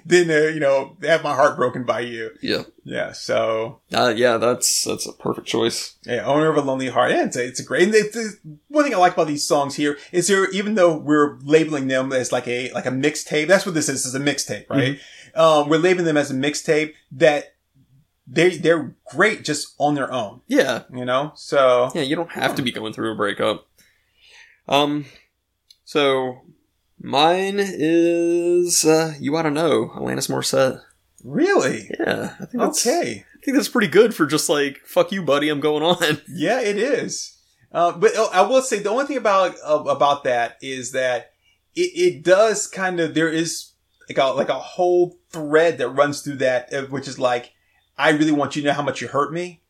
[0.05, 2.31] than uh, you know have my heart broken by you.
[2.41, 2.63] Yeah.
[2.83, 5.95] Yeah, so Uh, yeah, that's that's a perfect choice.
[6.03, 7.11] yeah, owner of a lonely heart.
[7.11, 7.83] Yeah, it's a, it's a great.
[7.83, 10.97] And it's, it's- one thing I like about these songs here is there, even though
[10.97, 14.05] we're labeling them as like a like a mixtape, that's what this is.
[14.05, 14.97] Is a mixtape, right?
[15.35, 17.53] Um, we're labeling them as a mixtape that
[18.25, 20.41] they they're great just on their own.
[20.47, 20.83] Yeah.
[20.91, 23.67] You know, so Yeah, you don't have to be going through a breakup.
[24.67, 25.05] Um,
[25.85, 26.41] so
[26.99, 30.81] mine is uh, you ought to know Alanis Morissette.
[31.23, 33.25] really Yeah, I think that's okay.
[33.39, 35.49] I think that's pretty good for just like fuck you, buddy.
[35.49, 36.21] I'm going on.
[36.27, 37.37] Yeah, it is.
[37.71, 41.33] Uh, but uh, I will say the only thing about uh, about that is that
[41.75, 43.71] it, it does kind of there is
[44.09, 47.53] like a like a whole thread that runs through that, uh, which is like
[47.97, 49.61] I really want you to know how much you hurt me.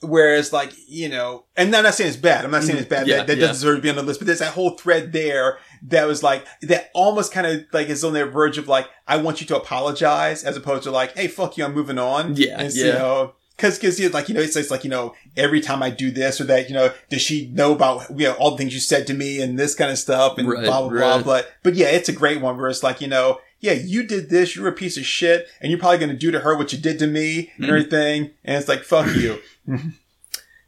[0.00, 2.44] Whereas, like you know, and I'm not saying it's bad.
[2.44, 3.06] I'm not saying it's bad.
[3.06, 3.46] Yeah, that that yeah.
[3.46, 4.20] doesn't deserve to be on the list.
[4.20, 8.02] But there's that whole thread there that was like that almost kind of like is
[8.04, 11.28] on the verge of like I want you to apologize as opposed to like hey
[11.28, 12.36] fuck you I'm moving on.
[12.36, 12.84] Yeah, And, yeah.
[12.86, 15.62] You know, Cause, cause, you know, like, you know, it's, it's like, you know, every
[15.62, 18.50] time I do this or that, you know, does she know about, you know, all
[18.50, 20.90] the things you said to me and this kind of stuff and Right, blah, blah,
[20.90, 21.22] blah.
[21.22, 24.28] But, but yeah, it's a great one where it's like, you know, yeah, you did
[24.28, 26.70] this, you're a piece of shit, and you're probably going to do to her what
[26.74, 27.68] you did to me and Mhm.
[27.70, 28.30] everything.
[28.44, 29.38] And it's like, fuck you.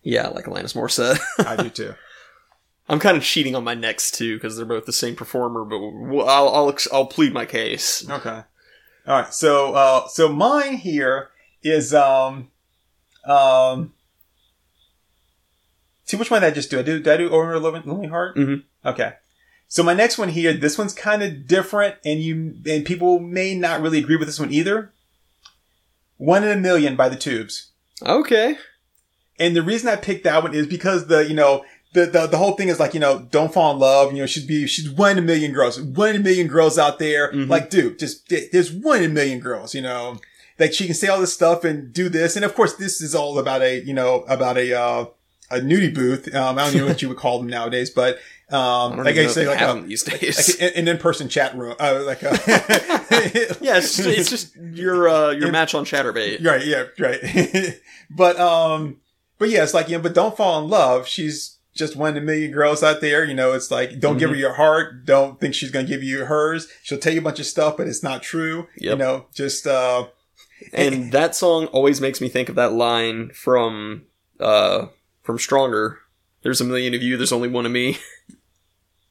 [0.02, 1.18] Yeah, I like Alanis Morissette.
[1.44, 1.94] I do too.
[2.88, 5.78] I'm kind of cheating on my next two because they're both the same performer, but
[5.78, 8.08] w- I'll I'll, ex- I'll plead my case.
[8.08, 8.42] Okay.
[9.06, 9.32] All right.
[9.32, 11.30] So, uh, so mine here
[11.62, 12.50] is, um,
[13.24, 13.92] um,
[16.04, 16.78] see which one did I just do?
[16.78, 18.36] I do, did I do of Lonely Heart?
[18.36, 18.64] Mhm.
[18.84, 19.12] Okay.
[19.66, 23.54] So my next one here, this one's kind of different and you, and people may
[23.54, 24.92] not really agree with this one either.
[26.16, 27.70] One in a Million by the Tubes.
[28.02, 28.56] Okay.
[29.38, 32.36] And the reason I picked that one is because the, you know, the, the, the
[32.36, 34.12] whole thing is like, you know, don't fall in love.
[34.12, 36.78] You know, she'd be, she's one in a million girls, one in a million girls
[36.78, 37.32] out there.
[37.32, 37.48] Mhm.
[37.48, 40.18] Like, dude, just, there's one in a million girls, you know,
[40.58, 42.36] like she can say all this stuff and do this.
[42.36, 45.06] And of course, this is all about a, you know, about a, uh,
[45.50, 46.34] a nudie booth.
[46.34, 48.18] Um, I don't know what you would call them nowadays, but,
[48.50, 50.60] um, don't like I say, like a, these like days.
[50.60, 52.30] a- an in-person chat room, uh, like a,
[53.60, 56.44] yeah, it's, it's just your uh, your It- match on Chaturbate.
[56.44, 57.78] Right, yeah, right.
[58.10, 59.00] but um
[59.38, 61.06] but yeah, it's like, you know, but don't fall in love.
[61.06, 63.24] She's just one in a million girls out there.
[63.24, 64.40] You know, it's like don't give her Mm-hmm.
[64.40, 65.06] your heart.
[65.06, 66.68] Don't think she's gonna give you hers.
[66.82, 68.66] She'll tell you a bunch of stuff, but it's not true.
[68.76, 70.08] You know, just uh
[70.72, 74.06] and that song always makes me think of that line from
[74.40, 74.86] uh
[75.22, 76.00] from Stronger.
[76.42, 77.16] There's a million of you.
[77.16, 77.96] There's only one of me.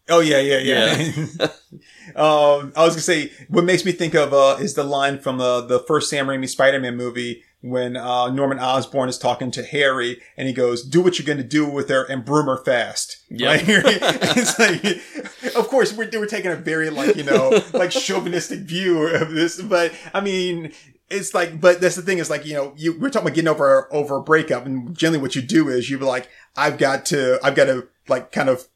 [0.09, 0.93] Oh yeah, yeah, yeah.
[2.15, 5.41] um, I was gonna say what makes me think of uh, is the line from
[5.41, 10.21] uh, the first Sam Raimi Spider-Man movie when uh, Norman Osborn is talking to Harry
[10.35, 13.67] and he goes, "Do what you're gonna do with her and broom her fast." Yep.
[13.67, 13.67] Right?
[14.37, 19.07] it's like, of course, we're we're taking a very like you know like chauvinistic view
[19.07, 20.71] of this, but I mean.
[21.09, 23.47] It's like, but that's the thing is like, you know, you, we're talking about getting
[23.47, 26.27] over, over a breakup and generally what you do is you be like,
[26.57, 28.67] I've got to, I've got to like kind of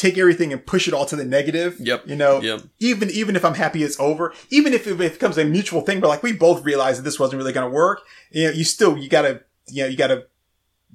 [0.00, 1.76] take everything and push it all to the negative.
[1.78, 2.08] Yep.
[2.08, 2.62] You know, Yep.
[2.78, 6.08] even even if I'm happy it's over, even if it becomes a mutual thing, but
[6.08, 8.96] like we both realize that this wasn't really going to work, you know, you still
[8.96, 10.26] you gotta you know you gotta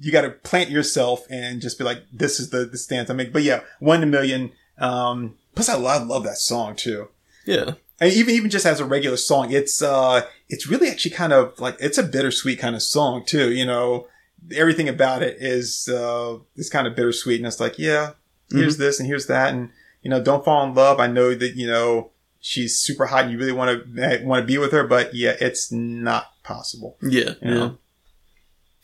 [0.00, 3.32] you gotta plant yourself and just be like, this is the the stance I make.
[3.32, 4.52] But yeah, one in a million.
[4.78, 7.08] Um, plus I love, love that song too.
[7.46, 7.74] Yeah.
[8.00, 11.58] And even even just as a regular song, it's uh it's really actually kind of
[11.60, 13.52] like it's a bittersweet kind of song too.
[13.52, 14.08] You know,
[14.54, 18.10] everything about it is uh is kind of bittersweet, and it's like yeah,
[18.50, 19.70] here's this and here's that, and
[20.02, 21.00] you know, don't fall in love.
[21.00, 24.46] I know that you know she's super hot, and you really want to want to
[24.46, 26.96] be with her, but yeah, it's not possible.
[27.02, 27.34] Yeah.
[27.42, 27.64] You know?
[27.64, 27.70] Yeah.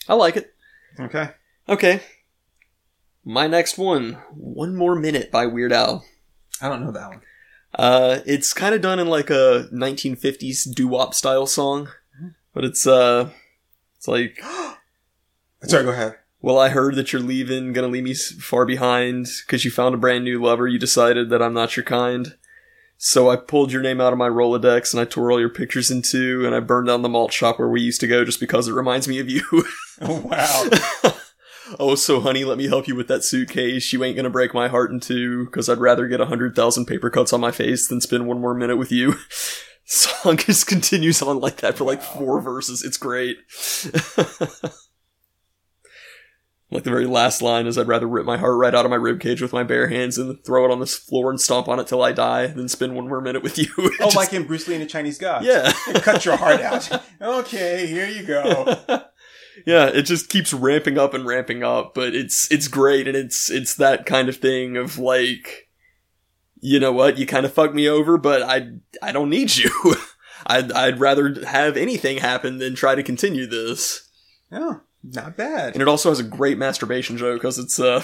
[0.08, 0.54] I like it.
[0.98, 1.30] Okay.
[1.68, 2.00] Okay.
[3.24, 6.04] My next one, One More Minute by Weird Al.
[6.60, 7.20] I don't know that one.
[7.74, 11.88] Uh, it's kind of done in like a 1950s doo-wop style song,
[12.52, 13.30] but it's, uh,
[13.96, 14.42] it's like,
[15.62, 16.16] Sorry, go ahead.
[16.42, 19.98] Well, I heard that you're leaving, gonna leave me far behind, cause you found a
[19.98, 22.34] brand new lover, you decided that I'm not your kind.
[23.04, 25.90] So I pulled your name out of my Rolodex and I tore all your pictures
[25.90, 28.38] in two and I burned down the malt shop where we used to go just
[28.38, 29.42] because it reminds me of you.
[30.04, 31.12] Oh wow.
[31.78, 33.92] oh, so honey, let me help you with that suitcase.
[33.92, 36.86] You ain't gonna break my heart in two, cause I'd rather get a hundred thousand
[36.86, 39.14] paper cuts on my face than spend one more minute with you.
[39.84, 42.82] Song just continues on like that for like four verses.
[42.82, 43.36] It's great.
[46.72, 48.96] Like the very last line is I'd rather rip my heart right out of my
[48.96, 51.86] ribcage with my bare hands and throw it on this floor and stomp on it
[51.86, 53.66] till I die than spend one more minute with you.
[53.78, 55.44] Oh, just- like in Bruce Lee and the Chinese God.
[55.44, 55.72] yeah.
[55.96, 56.88] Cut your heart out.
[57.22, 58.76] Okay, here you go.
[59.66, 63.48] yeah, it just keeps ramping up and ramping up, but it's it's great and it's
[63.48, 65.68] it's that kind of thing of like
[66.60, 68.70] you know what, you kind of fucked me over, but I
[69.02, 69.70] I don't need you.
[70.46, 74.08] I'd I'd rather have anything happen than try to continue this.
[74.50, 75.72] Oh, not bad.
[75.74, 78.02] And it also has a great masturbation joke because it's uh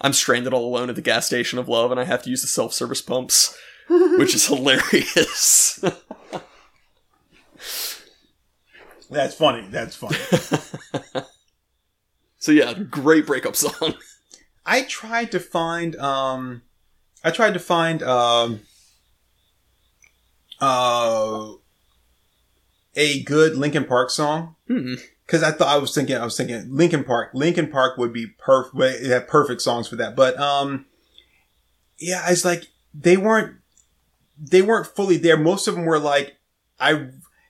[0.00, 2.42] I'm stranded all alone at the gas station of love and I have to use
[2.42, 3.56] the self-service pumps,
[3.88, 5.84] which is hilarious.
[9.10, 9.66] That's funny.
[9.70, 10.16] That's funny.
[12.38, 13.94] so yeah, great breakup song.
[14.66, 16.62] I tried to find um
[17.24, 18.60] I tried to find um
[20.60, 21.52] uh
[22.96, 24.94] a good Linkin Park song Hmm.
[25.30, 27.30] Cuz I thought I was thinking I was thinking Linkin Park.
[27.34, 30.16] Linkin Park would be perfect have perfect songs for that.
[30.16, 30.86] But um
[31.98, 33.56] yeah it's like they weren't
[34.38, 35.36] they weren't fully there.
[35.36, 36.36] Most of them were like
[36.80, 37.08] I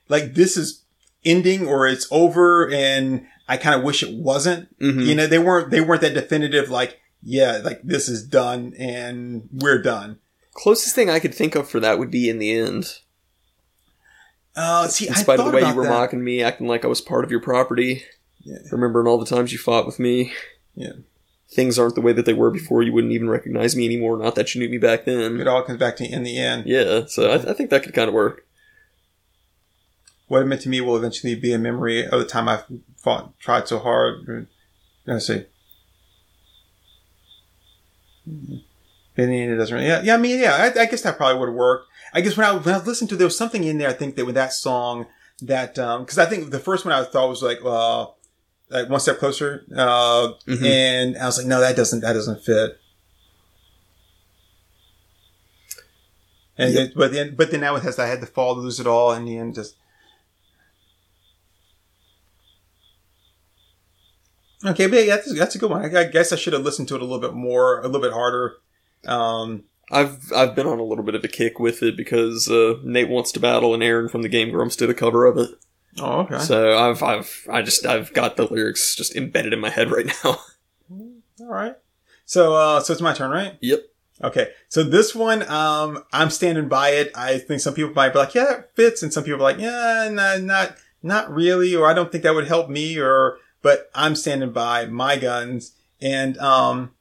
[0.09, 0.83] like this is
[1.25, 4.77] ending or it's over and I kind of wish it wasn't.
[4.79, 5.05] Mhm.
[5.05, 9.49] you know they weren't they weren't that definitive like yeah like this is done and
[9.51, 10.19] we're done.
[10.53, 12.99] Closest thing I could think of for that would be in the end.
[14.55, 15.89] Uh see In spite of the way you were that.
[15.89, 18.03] mocking me, acting like I was part of your property,
[18.43, 18.57] Yeah.
[18.71, 20.33] remembering all the times you fought with me.
[20.75, 20.93] Yeah.
[21.53, 22.81] Things aren't the way that they were before.
[22.81, 24.17] You wouldn't even recognize me anymore.
[24.17, 25.39] Not that you knew me back then.
[25.39, 27.93] it all comes back to in the end Yeah, so I, I think that could
[27.93, 28.45] kind of work.
[30.27, 32.63] what it meant to me will eventually be a memory of the time I
[32.97, 34.47] fought tried so hard
[35.05, 35.45] let's see
[39.15, 39.87] the it doesn't really.
[39.87, 40.13] Yeah, yeah.
[40.15, 40.55] I mean, yeah.
[40.75, 41.87] I, I guess that probably would have worked.
[42.13, 43.89] I guess when I when I listened to there was something in there.
[43.89, 45.07] I think that with that song
[45.41, 48.07] that because I think the first one I thought was like uh
[48.69, 50.65] like one step closer, uh, Mhm.
[50.65, 52.79] and I was like, no, that doesn't that doesn't fit.
[56.57, 56.87] And Yep.
[56.89, 58.87] it, but then but then now it has I had to fall to lose it
[58.87, 59.75] all in the end just.
[64.63, 65.83] Okay, but yeah, that's, that's a good one.
[65.83, 68.01] I, I guess I should have listened to it a little bit more, a little
[68.01, 68.57] bit harder.
[69.07, 72.79] Um, I've I've been on a little bit of a kick with it because uh,
[72.85, 75.49] NateWantsToBattle and Arin from the Game Grumps did a cover of it.
[75.99, 76.39] oh, okay.
[76.39, 80.07] So I've I've I just I've got the lyrics just embedded in my head right
[80.23, 80.39] now.
[81.41, 81.75] All right.
[82.25, 83.57] So, uh, so it's my turn, right?
[83.59, 83.81] Yep.
[84.23, 84.51] Okay.
[84.69, 87.11] So this one, um, I'm standing by it.
[87.15, 89.03] I think some people might be like, yeah, that fits.
[89.03, 91.75] And some people are like, yeah, nah, not, not really.
[91.75, 95.73] Or I don't think that would help me or, but I'm standing by my guns
[95.99, 96.91] and, um,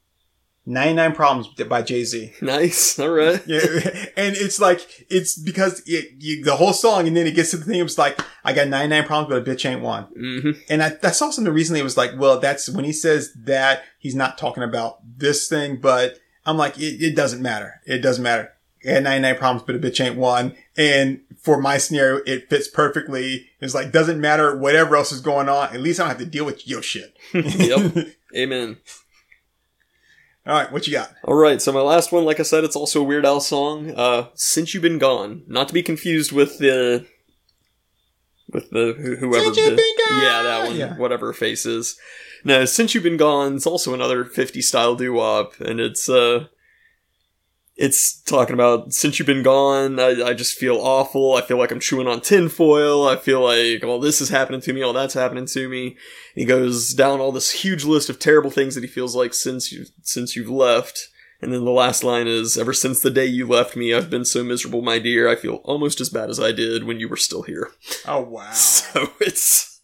[0.70, 2.32] 99 Problems by Jay Z.
[2.40, 2.98] Nice.
[2.98, 3.42] All right.
[3.46, 3.58] Yeah,
[4.16, 4.80] and it's like
[5.10, 7.80] it's because it, you, the whole song, and then it gets to the thing.
[7.80, 10.04] It's like I got 99 problems, but a bitch ain't one.
[10.04, 11.80] hmm And I, I saw something recently.
[11.80, 15.76] It was like, well, that's when he says that he's not talking about this thing,
[15.80, 17.80] but I'm like, it, it doesn't matter.
[17.86, 18.52] It doesn't matter.
[18.86, 20.56] I had 99 problems, but a bitch ain't one.
[20.76, 23.50] And for my scenario, it fits perfectly.
[23.60, 25.74] It's like, doesn't matter whatever else is going on.
[25.74, 27.14] At least I don't have to deal with your shit.
[27.34, 28.08] Yep.
[28.36, 28.78] Amen.
[30.50, 30.72] All right.
[30.72, 31.12] What you got?
[31.24, 33.92] All right, so my last one, like I said, it's also a Weird Al song.
[33.96, 37.06] Uh, "Since You've Been Gone," not to be confused with the
[38.52, 39.44] with the whoever.
[39.44, 40.22] Since You've the- Been Gone!
[40.22, 40.76] Yeah, that one.
[40.76, 40.96] Yeah.
[40.96, 41.96] Whatever her face is.
[42.44, 46.46] No, "Since You've Been Gone" is also another 50 style doo wop, and it's uh,
[47.82, 51.34] it's talking about since you've been gone, I, I just feel awful.
[51.34, 53.08] I feel like I'm chewing on tinfoil.
[53.08, 55.96] I feel like all this is happening to me, all that's happening to me.
[56.34, 59.72] He goes down all this huge list of terrible things that he feels like since
[59.72, 61.08] you since you've left.
[61.40, 64.26] And then the last line is, ever since the day you left me, I've been
[64.26, 65.26] so miserable, my dear.
[65.26, 67.70] I feel almost as bad as I did when you were still here.
[68.06, 68.50] Oh, wow.
[68.52, 69.80] So it's,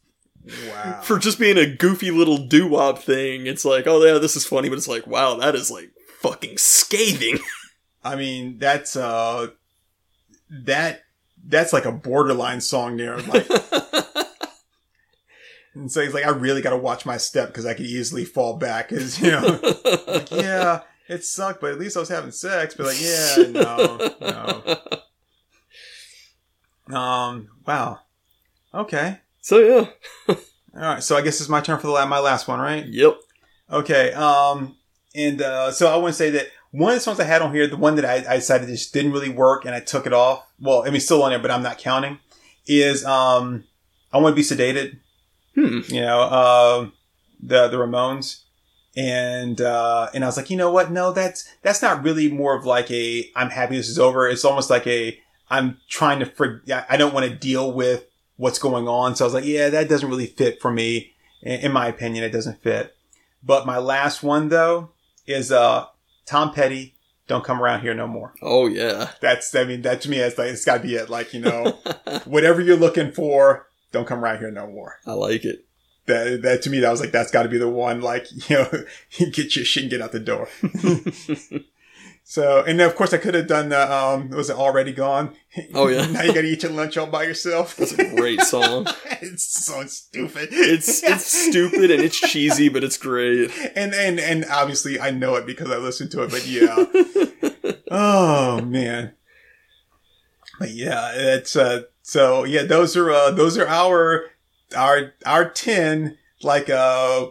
[0.69, 1.01] Wow.
[1.03, 4.69] for just being a goofy little doo-wop thing, it's like, oh yeah, this is funny,
[4.69, 7.39] but it's like, wow, that is like fucking scathing.
[8.07, 9.49] I mean, that's, uh,
[10.51, 11.03] that,
[11.45, 13.19] that's like a borderline song there.
[13.19, 13.49] Like,
[15.75, 18.25] and so he's like, I really got to watch my step because I could easily
[18.25, 18.89] fall back.
[18.89, 19.61] Cause, you know,
[20.07, 22.75] like, yeah, it sucked, but at least I was having sex.
[22.75, 23.99] But like, yeah, no,
[26.89, 26.97] no.
[26.97, 28.01] Um, wow.
[28.75, 29.19] Okay.
[29.41, 29.87] So yeah.
[30.29, 30.37] All
[30.75, 31.03] right.
[31.03, 32.85] So I guess it's my turn for the la- my last one, right?
[32.85, 33.17] Yep.
[33.71, 34.13] Okay.
[34.13, 34.77] Um,
[35.15, 37.55] and uh, so I want to say that one of the songs I had on
[37.55, 40.13] here, the one that I, I decided just didn't really work, and I took it
[40.13, 40.47] off.
[40.61, 42.19] Well, I mean, still on there, but I'm not counting.
[42.67, 43.65] Is um,
[44.13, 44.99] I want to be sedated.
[45.55, 45.81] Hmm.
[45.89, 46.93] You know, um,
[47.43, 48.43] the the Ramones,
[48.95, 50.91] and uh, and I was like, you know what?
[50.91, 54.29] No, that's that's not really more of like a I'm happy this is over.
[54.29, 56.27] It's almost like a I'm trying to.
[56.27, 58.05] For, I don't want to deal with
[58.37, 59.17] what's going on.
[59.17, 61.15] So I was like, yeah, that doesn't really fit for me.
[61.41, 62.95] In, in my opinion, it doesn't fit.
[63.43, 64.91] But my last one though
[65.27, 65.87] is uh
[66.27, 66.95] Tom Petty.
[67.29, 68.35] Don't come around here no more.
[68.41, 69.11] Oh yeah.
[69.21, 71.11] That's I mean that to me it's like it's got to be it.
[71.11, 71.71] Like you know
[72.25, 74.99] whatever you're looking for, don't come around here no more.
[75.07, 75.67] I like it.
[76.07, 78.01] That that to me that was like that's got to be the one.
[78.01, 78.71] Like you know
[79.33, 80.49] get your shit and get out the door.
[82.29, 85.37] So and of course I could have done the um was it already gone?
[85.73, 86.07] Oh, yeah.
[86.11, 87.77] now you got to eat your lunch all by yourself.
[87.77, 88.89] That's a great song.
[89.23, 90.49] it's so stupid.
[90.51, 93.53] It's it's stupid and it's cheesy, but it's great.
[93.77, 96.33] and and and obviously I know it because I listened to it.
[96.33, 99.15] But yeah, oh man,
[100.59, 101.83] but yeah, it's uh.
[102.03, 104.25] So yeah, those are uh those are our
[104.77, 107.27] our our ten like uh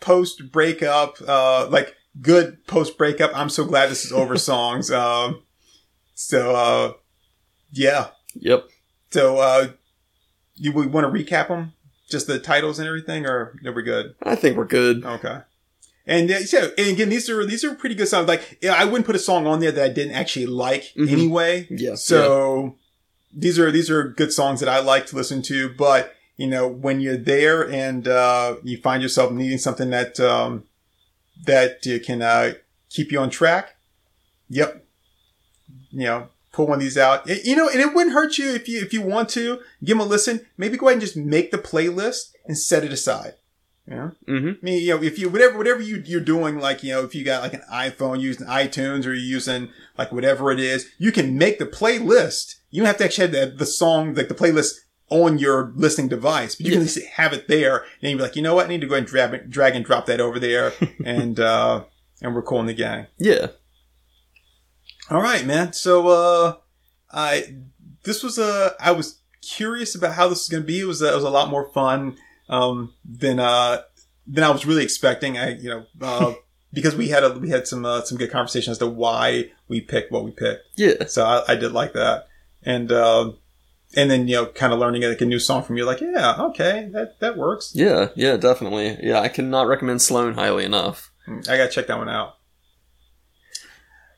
[0.00, 3.30] post breakup uh like good post breakup.
[3.34, 4.90] I'm so glad this is over songs.
[4.90, 5.42] Um,
[6.14, 6.92] so uh
[7.72, 8.68] yeah, Yep.
[9.10, 9.68] so uh,
[10.56, 11.72] you we want to recap them,
[12.10, 14.14] just the titles and everything, or are we good?
[14.22, 15.04] I think we're good.
[15.04, 15.38] Okay.
[16.06, 18.28] And uh, yeah, and again, these are these are pretty good songs.
[18.28, 21.10] Like, I wouldn't put a song on there that I didn't actually like Mhm.
[21.10, 21.66] anyway.
[21.70, 21.94] Yeah.
[21.94, 22.76] So
[23.34, 25.70] these are these are good songs that I like to listen to.
[25.70, 30.64] But you know, when you're there and uh, you find yourself needing something that um,
[31.44, 32.54] that can uh,
[32.90, 33.76] keep you on track,
[34.48, 34.84] yep,
[35.90, 37.28] you know, pull one of these out.
[37.28, 39.96] It- you know, and it wouldn't hurt you if you if you want to give
[39.98, 40.46] them a listen.
[40.56, 43.34] Maybe go ahead and just make the playlist and set it aside.
[43.88, 44.12] You know?
[44.26, 47.02] hmm I mean, you know, if you whatever whatever you you're doing, like you know,
[47.04, 50.88] if you got like an iPhone using iTunes or you're using like whatever it is,
[50.98, 52.56] you can make the playlist.
[52.70, 54.74] You don't have to actually have the, the song, like the playlist
[55.12, 57.84] on your listening device, but you can at least have it there.
[58.00, 59.50] And you'd be like, you know what, I need to go ahead and drag, it-
[59.50, 60.72] drag and drop that over there,
[61.04, 61.84] and uh
[62.22, 63.06] and we're calling the gang.
[63.18, 63.48] Yeah.
[65.10, 65.72] All right, man.
[65.72, 66.56] So uh
[67.12, 67.56] I
[68.04, 70.80] this was a I was curious about how this was going to be.
[70.80, 72.16] It was a, it was a lot more fun
[72.48, 73.82] um than uh
[74.26, 75.36] than I was really expecting.
[75.38, 76.34] I you know uh
[76.72, 79.80] because we had a we had some uh, some good conversation as to why we
[79.80, 80.62] picked what we picked.
[80.76, 81.06] Yeah.
[81.06, 82.28] So I, I did like that.
[82.62, 83.36] And um
[83.96, 86.36] and then you know kind of learning like a new song from you like, yeah,
[86.40, 87.72] okay, that that works.
[87.74, 88.08] Yeah.
[88.14, 88.36] Yeah.
[88.36, 88.98] Definitely.
[89.02, 89.20] Yeah.
[89.20, 91.10] I cannot recommend Sloan highly enough.
[91.28, 92.34] I gotta check that one out.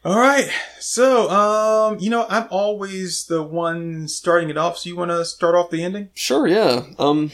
[0.05, 0.51] All right.
[0.81, 4.77] So, um, you know, I'm always the one starting it off.
[4.79, 6.11] So you want to start off the ending?
[6.15, 6.47] Sure.
[6.47, 6.83] Yeah.
[6.99, 7.31] Um.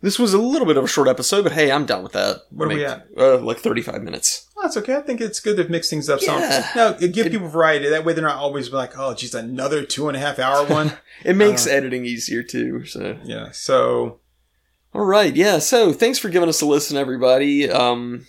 [0.00, 2.42] This was a little bit of a short episode, but hey, I'm down with that.
[2.50, 3.06] What are we Make- at?
[3.16, 4.47] Uh, like 35 minutes.
[4.62, 4.96] That's okay.
[4.96, 6.20] I think it's good to mix things up.
[6.20, 6.40] some.
[6.40, 6.68] Yeah.
[6.74, 7.88] No, it give people variety.
[7.88, 10.92] That way they're not always like, oh, geez, another two and a half hour one.
[11.24, 11.70] It makes Uh.
[11.70, 12.84] editing easier too.
[12.84, 13.18] So.
[13.24, 13.50] yeah.
[13.52, 14.20] So,
[14.94, 15.58] All right, yeah.
[15.58, 17.70] So thanks for giving us a listen, everybody.
[17.70, 18.26] Um,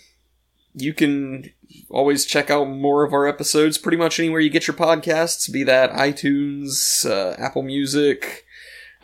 [0.74, 1.50] you can
[1.90, 5.64] always check out more of our episodes pretty much anywhere you get your podcasts, be
[5.64, 8.44] that iTunes, uh, Apple Music,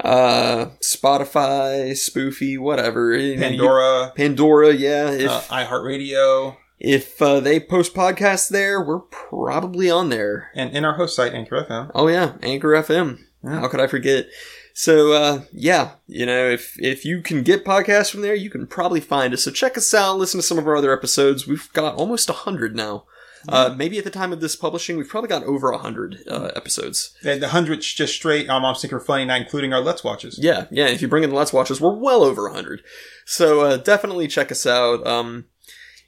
[0.05, 3.13] uh, Spotify, Spoofy, whatever.
[3.17, 5.11] Know, you- Pandora, Pandora, yeah.
[5.11, 10.51] If, uh, iHeartRadio, if uh, they post podcasts there, we're probably on there.
[10.55, 11.91] and in our host site, Anchor FM.
[11.95, 13.21] Oh yeah, Anchor FM.
[13.43, 13.61] Yeah.
[13.61, 14.27] How could I forget?
[14.75, 18.67] So uh, yeah, you know, if if you can get podcasts from there, you can
[18.67, 19.45] probably find us.
[19.45, 20.19] So check us out.
[20.19, 21.47] Listen to some of our other episodes.
[21.47, 23.05] We've got almost a hundred now.
[23.49, 26.51] Uh, maybe at the time of this publishing, we've probably got over a hundred uh,
[26.57, 27.15] episodes.
[27.25, 28.51] And the hundreds just straight.
[28.51, 30.39] Um, I'm thinking funny, not including our Let's Watches.
[30.39, 30.89] Yeah, yeah.
[30.89, 32.83] If you bring in the Let's Watches, we're well over a hundred.
[33.25, 35.07] So uh, definitely check us out.
[35.07, 35.47] Um,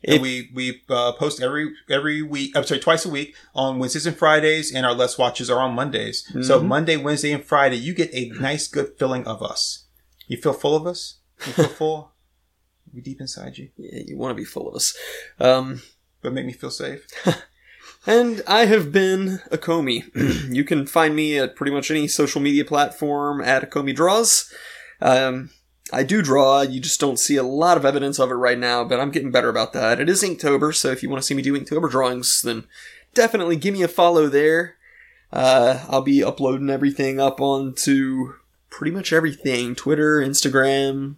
[0.06, 2.56] And we we uh, post every every week.
[2.56, 5.74] I'm sorry, twice a week on Wednesdays and Fridays, and our Let's Watches are on
[5.74, 6.24] Mondays.
[6.46, 6.66] So Mhm.
[6.66, 9.86] Monday, Wednesday, and Friday, you get a nice, good feeling of us.
[10.28, 11.18] You feel full of us.
[11.46, 12.12] You feel full.
[12.94, 14.96] We deep inside you, yeah, you want to be full of us.
[15.38, 15.82] Um,
[16.22, 17.06] but make me feel safe.
[18.06, 20.04] And I have been Akomi.
[20.54, 24.50] you can find me at pretty much any social media platform at Akomi Draws.
[25.02, 25.50] Um,
[25.92, 28.84] I do draw, you just don't see a lot of evidence of it right now,
[28.84, 30.00] but I'm getting better about that.
[30.00, 32.64] It is Inktober, so if you want to see me do Inktober drawings, then
[33.14, 34.76] definitely give me a follow there.
[35.32, 38.34] Uh, I'll be uploading everything up onto
[38.70, 41.16] pretty much everything Twitter, Instagram,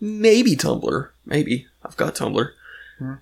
[0.00, 1.10] maybe Tumblr.
[1.24, 1.66] Maybe.
[1.84, 2.50] I've got Tumblr.
[2.98, 3.14] Hmm.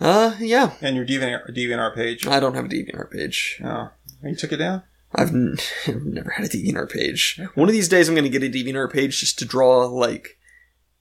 [0.00, 0.74] Uh, yeah.
[0.80, 2.26] And your DeviantArt, DeviantArt page.
[2.26, 3.60] I don't have a DeviantArt page.
[3.64, 3.90] Oh,
[4.22, 4.82] you took it down.
[5.14, 7.40] I've n- I've never had a DeviantArt page.
[7.54, 10.38] One of these days, I'm going to get a DeviantArt page just to draw like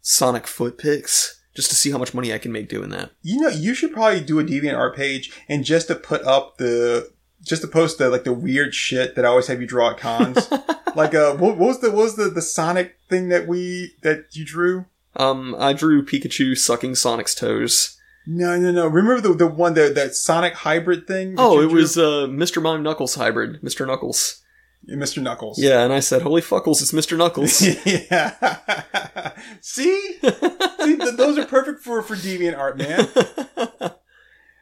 [0.01, 3.12] Sonic foot pics, just to see how much money I can make doing that.
[3.22, 7.12] You know, you should probably do a DeviantArt page and just to put up the,
[7.41, 9.97] just to post the like the weird shit that I always have you draw at
[9.97, 10.49] cons.
[10.95, 14.28] like, uh, what, what was the what was the the Sonic thing that we that
[14.32, 14.86] you drew?
[15.18, 17.95] Um, I drew Pikachu sucking Sonic's toes.
[18.28, 18.88] No, no, no.
[18.88, 21.36] Remember the the one that that Sonic hybrid thing?
[21.38, 21.80] Oh, it drew?
[21.80, 22.61] was uh, Mr.
[22.61, 23.86] Mime Knuckles hybrid, Mr.
[23.86, 24.41] Knuckles.
[24.89, 25.21] Mr.
[25.21, 25.57] Knuckles.
[25.59, 27.17] Yeah, and I said, "Holy fuckles, it's Mr.
[27.17, 29.32] Knuckles." yeah.
[29.61, 33.07] See, see, th- those are perfect for for deviant art, man.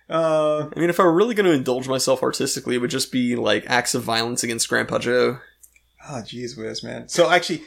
[0.09, 3.11] Uh, I mean, if I were really going to indulge myself artistically, it would just
[3.11, 5.39] be like acts of violence against Grandpa Joe.
[6.07, 7.07] oh, jeez, whiz, man.
[7.07, 7.64] So actually,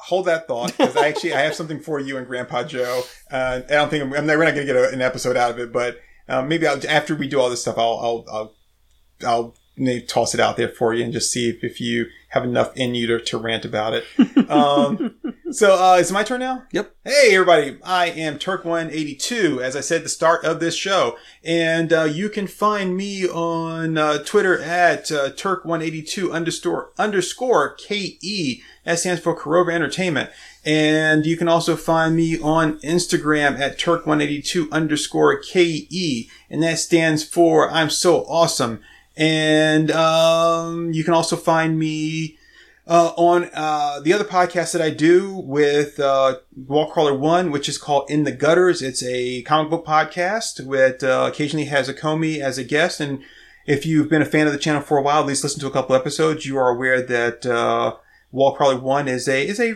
[0.00, 3.02] hold that thought because I actually I have something for you and Grandpa Joe.
[3.30, 5.36] Uh, I don't think I'm, I'm not, we're not going to get a, an episode
[5.36, 8.24] out of it, but uh, maybe I'll, after we do all this stuff, I'll I'll
[8.32, 8.54] I'll,
[9.26, 12.44] I'll maybe toss it out there for you and just see if, if you have
[12.44, 14.04] enough in you to, to rant about it.
[14.48, 15.14] Um,
[15.50, 16.62] so uh, is it my turn now?
[16.72, 16.94] Yep.
[17.04, 21.18] Hey everybody, I am Turk182, as I said the start of this show.
[21.44, 28.62] And uh, you can find me on uh, Twitter at uh, Turk182 underscore, underscore KE.
[28.84, 30.30] That stands for Korova Entertainment.
[30.64, 36.30] And you can also find me on Instagram at Turk182 underscore KE.
[36.48, 38.80] And that stands for I'm so awesome.
[39.18, 42.38] And um, you can also find me
[42.86, 47.78] uh, on uh, the other podcast that I do with uh, Wallcrawler One, which is
[47.78, 48.80] called In the Gutters.
[48.80, 53.00] It's a comic book podcast that uh, occasionally has Akomi as a guest.
[53.00, 53.22] And
[53.66, 55.66] if you've been a fan of the channel for a while, at least listen to
[55.66, 57.96] a couple episodes, you are aware that uh,
[58.32, 59.74] Wallcrawler One is a is a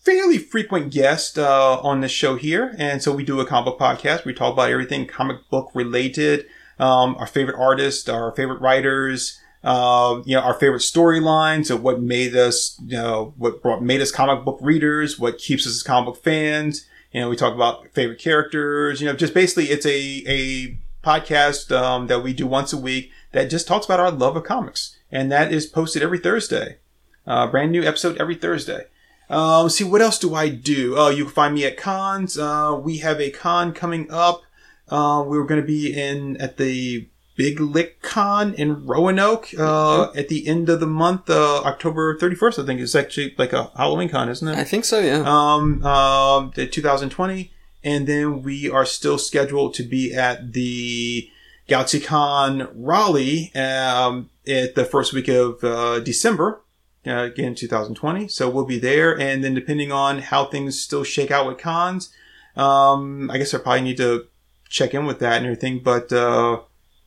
[0.00, 2.74] fairly frequent guest uh, on this show here.
[2.78, 4.24] And so we do a comic book podcast.
[4.24, 6.46] We talk about everything comic book related,
[6.78, 12.00] um, our favorite artists, our favorite writers, uh, you know, our favorite storylines of what
[12.00, 15.82] made us, you know, what brought, made us comic book readers, what keeps us as
[15.82, 16.86] comic book fans.
[17.12, 21.74] You know, we talk about favorite characters, you know, just basically it's a, a podcast,
[21.74, 24.96] um, that we do once a week that just talks about our love of comics.
[25.10, 26.78] And that is posted every Thursday.
[27.26, 28.86] Uh, brand new episode every Thursday.
[29.30, 30.94] Um, see, what else do I do?
[30.98, 32.36] Oh, you can find me at cons.
[32.36, 34.42] Uh, we have a con coming up.
[34.88, 40.12] Uh, we were going to be in at the Big Lick Con in Roanoke uh,
[40.12, 42.62] at the end of the month, uh, October 31st.
[42.62, 44.56] I think it's actually like a Halloween con, isn't it?
[44.56, 45.22] I think so, yeah.
[45.26, 47.50] um, um, the 2020,
[47.82, 51.28] and then we are still scheduled to be at the
[51.68, 56.60] GalaxyCon Raleigh um, at the first week of uh, December.
[57.06, 58.28] Uh, again, 2020.
[58.28, 62.10] So we'll be there, and then depending on how things still shake out with cons,
[62.56, 64.28] um, I guess I probably need to
[64.74, 65.78] check in with that and everything.
[65.82, 66.60] But uh,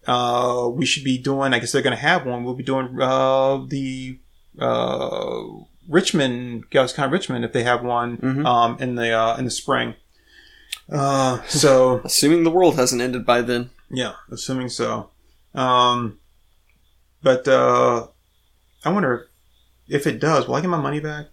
[0.08, 1.54] uh, we should be doing.
[1.54, 2.44] I guess they're going to have one.
[2.44, 4.20] We'll be doing uh, the
[4.60, 5.44] uh,
[5.88, 8.46] Richmond GalaxyCon Richmond if they have one Mhm.
[8.46, 9.96] um, in the uh, in the spring.
[10.90, 13.70] Uh, so Assuming the world hasn't ended by then.
[13.92, 15.10] yeah, assuming so.
[15.54, 16.20] Um,
[17.22, 18.08] but uh,
[18.86, 19.28] I wonder
[19.90, 20.48] if it does.
[20.48, 21.26] Will I get my money back?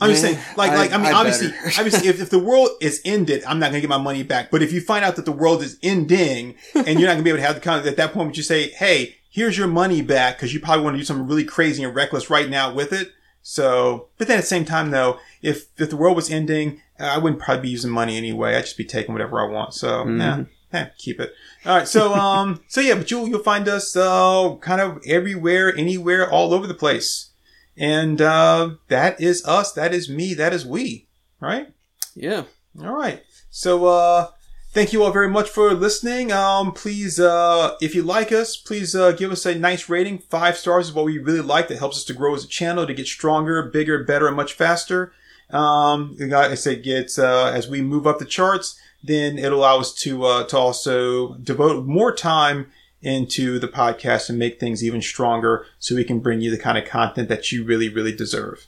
[0.00, 1.68] I'm just saying, like, like I mean, I obviously, better.
[1.78, 4.50] obviously, if, if the world is ended, I'm not gonna get my money back.
[4.50, 7.30] But if you find out that the world is ending and you're not gonna be
[7.30, 10.02] able to have the kind at that point, would you say, "Hey, here's your money
[10.02, 10.36] back"?
[10.36, 13.12] Because you probably want to do something really crazy and reckless right now with it.
[13.42, 17.18] So, but then at the same time, though, if if the world was ending, I
[17.18, 18.56] wouldn't probably be using money anyway.
[18.56, 19.74] I'd just be taking whatever I want.
[19.74, 21.32] So, yeah, eh, keep it.
[21.66, 21.86] All right.
[21.86, 26.52] So, um, so yeah, but you'll you'll find us uh, kind of everywhere, anywhere, all
[26.52, 27.30] over the place.
[27.76, 29.72] And uh, that is us.
[29.72, 30.34] That is me.
[30.34, 31.06] That is we.
[31.40, 31.68] Right?
[32.14, 32.44] Yeah.
[32.80, 33.22] All right.
[33.50, 34.30] So uh,
[34.72, 36.32] thank you all very much for listening.
[36.32, 40.18] Um, please, uh, if you like us, please uh, give us a nice rating.
[40.18, 41.68] Five stars is what we really like.
[41.68, 44.52] That helps us to grow as a channel, to get stronger, bigger, better, and much
[44.52, 45.12] faster.
[45.50, 49.78] Um, like I said, gets uh, as we move up the charts, then it'll allow
[49.78, 52.72] us to uh, to also devote more time
[53.04, 56.78] into the podcast and make things even stronger, so we can bring you the kind
[56.78, 58.66] of content that you really, really deserve.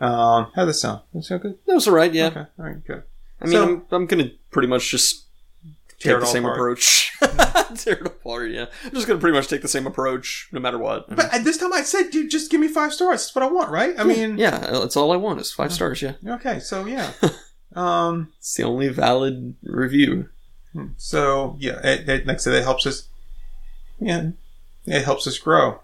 [0.00, 1.00] Um, how does that sound?
[1.14, 1.58] That sound good?
[1.66, 2.26] That was alright, yeah.
[2.26, 2.40] Okay.
[2.58, 2.84] All right.
[2.84, 3.02] Good.
[3.40, 5.24] I mean, So- I'm, I'm gonna pretty much just
[5.98, 6.56] take the same apart.
[6.58, 7.12] approach.
[7.76, 8.66] Tear it apart, yeah.
[8.84, 11.08] I'm just gonna pretty much take the same approach no matter what.
[11.14, 13.22] But at this time, I said, dude, just give me five stars.
[13.22, 13.94] That's what I want, right?
[13.98, 16.12] I mean, yeah, that's all I want is five stars, yeah.
[16.26, 17.12] okay, so yeah.
[17.74, 20.28] um, It's the only valid review.
[20.98, 23.08] so yeah, it, it, like I said, it helps us.
[23.98, 24.30] Yeah,
[24.84, 25.80] it helps us grow.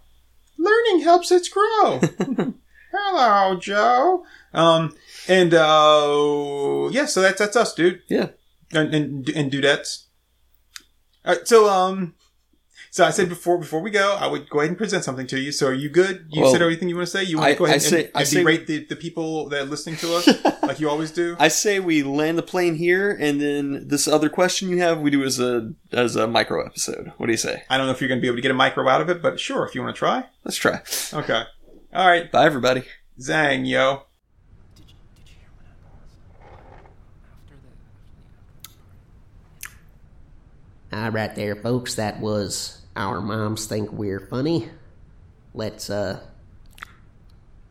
[0.58, 2.00] Learning helps us grow.
[2.92, 4.24] Hello, Joe.
[4.52, 4.94] Um,
[5.28, 8.02] and uh, yeah, so that's that's us, dude.
[8.08, 8.28] Yeah.
[8.72, 10.04] and and, and dudettes.
[11.24, 12.14] All right, so um,
[12.94, 15.40] so I said before before we go, I would go ahead and present something to
[15.40, 15.50] you.
[15.50, 16.26] So are you good?
[16.28, 17.24] You Well, said everything you want to say.
[17.24, 18.96] You want I- to go ahead I say- and, I and say- berate the, the
[18.96, 20.28] people that are listening to us
[20.62, 21.34] like you always do.
[21.40, 25.10] I say we land the plane here, and then this other question you have, we
[25.10, 27.12] do as a as a micro episode.
[27.16, 27.62] What do you say?
[27.70, 29.08] I don't know if you're going to be able to get a micro out of
[29.08, 30.24] it, but sure, if you want to try.
[30.44, 30.82] Let's try.
[31.14, 31.42] Okay.
[31.94, 32.84] All right, Bye, everybody.
[33.18, 34.02] Zang, yo.
[34.76, 36.84] Did you, did you hear what happened
[37.32, 37.54] after
[40.90, 41.94] the, All right, there, folks.
[41.96, 44.68] That was our moms think we're funny.
[45.54, 46.20] Let's uh,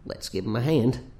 [0.05, 1.10] let's give 'em a hand.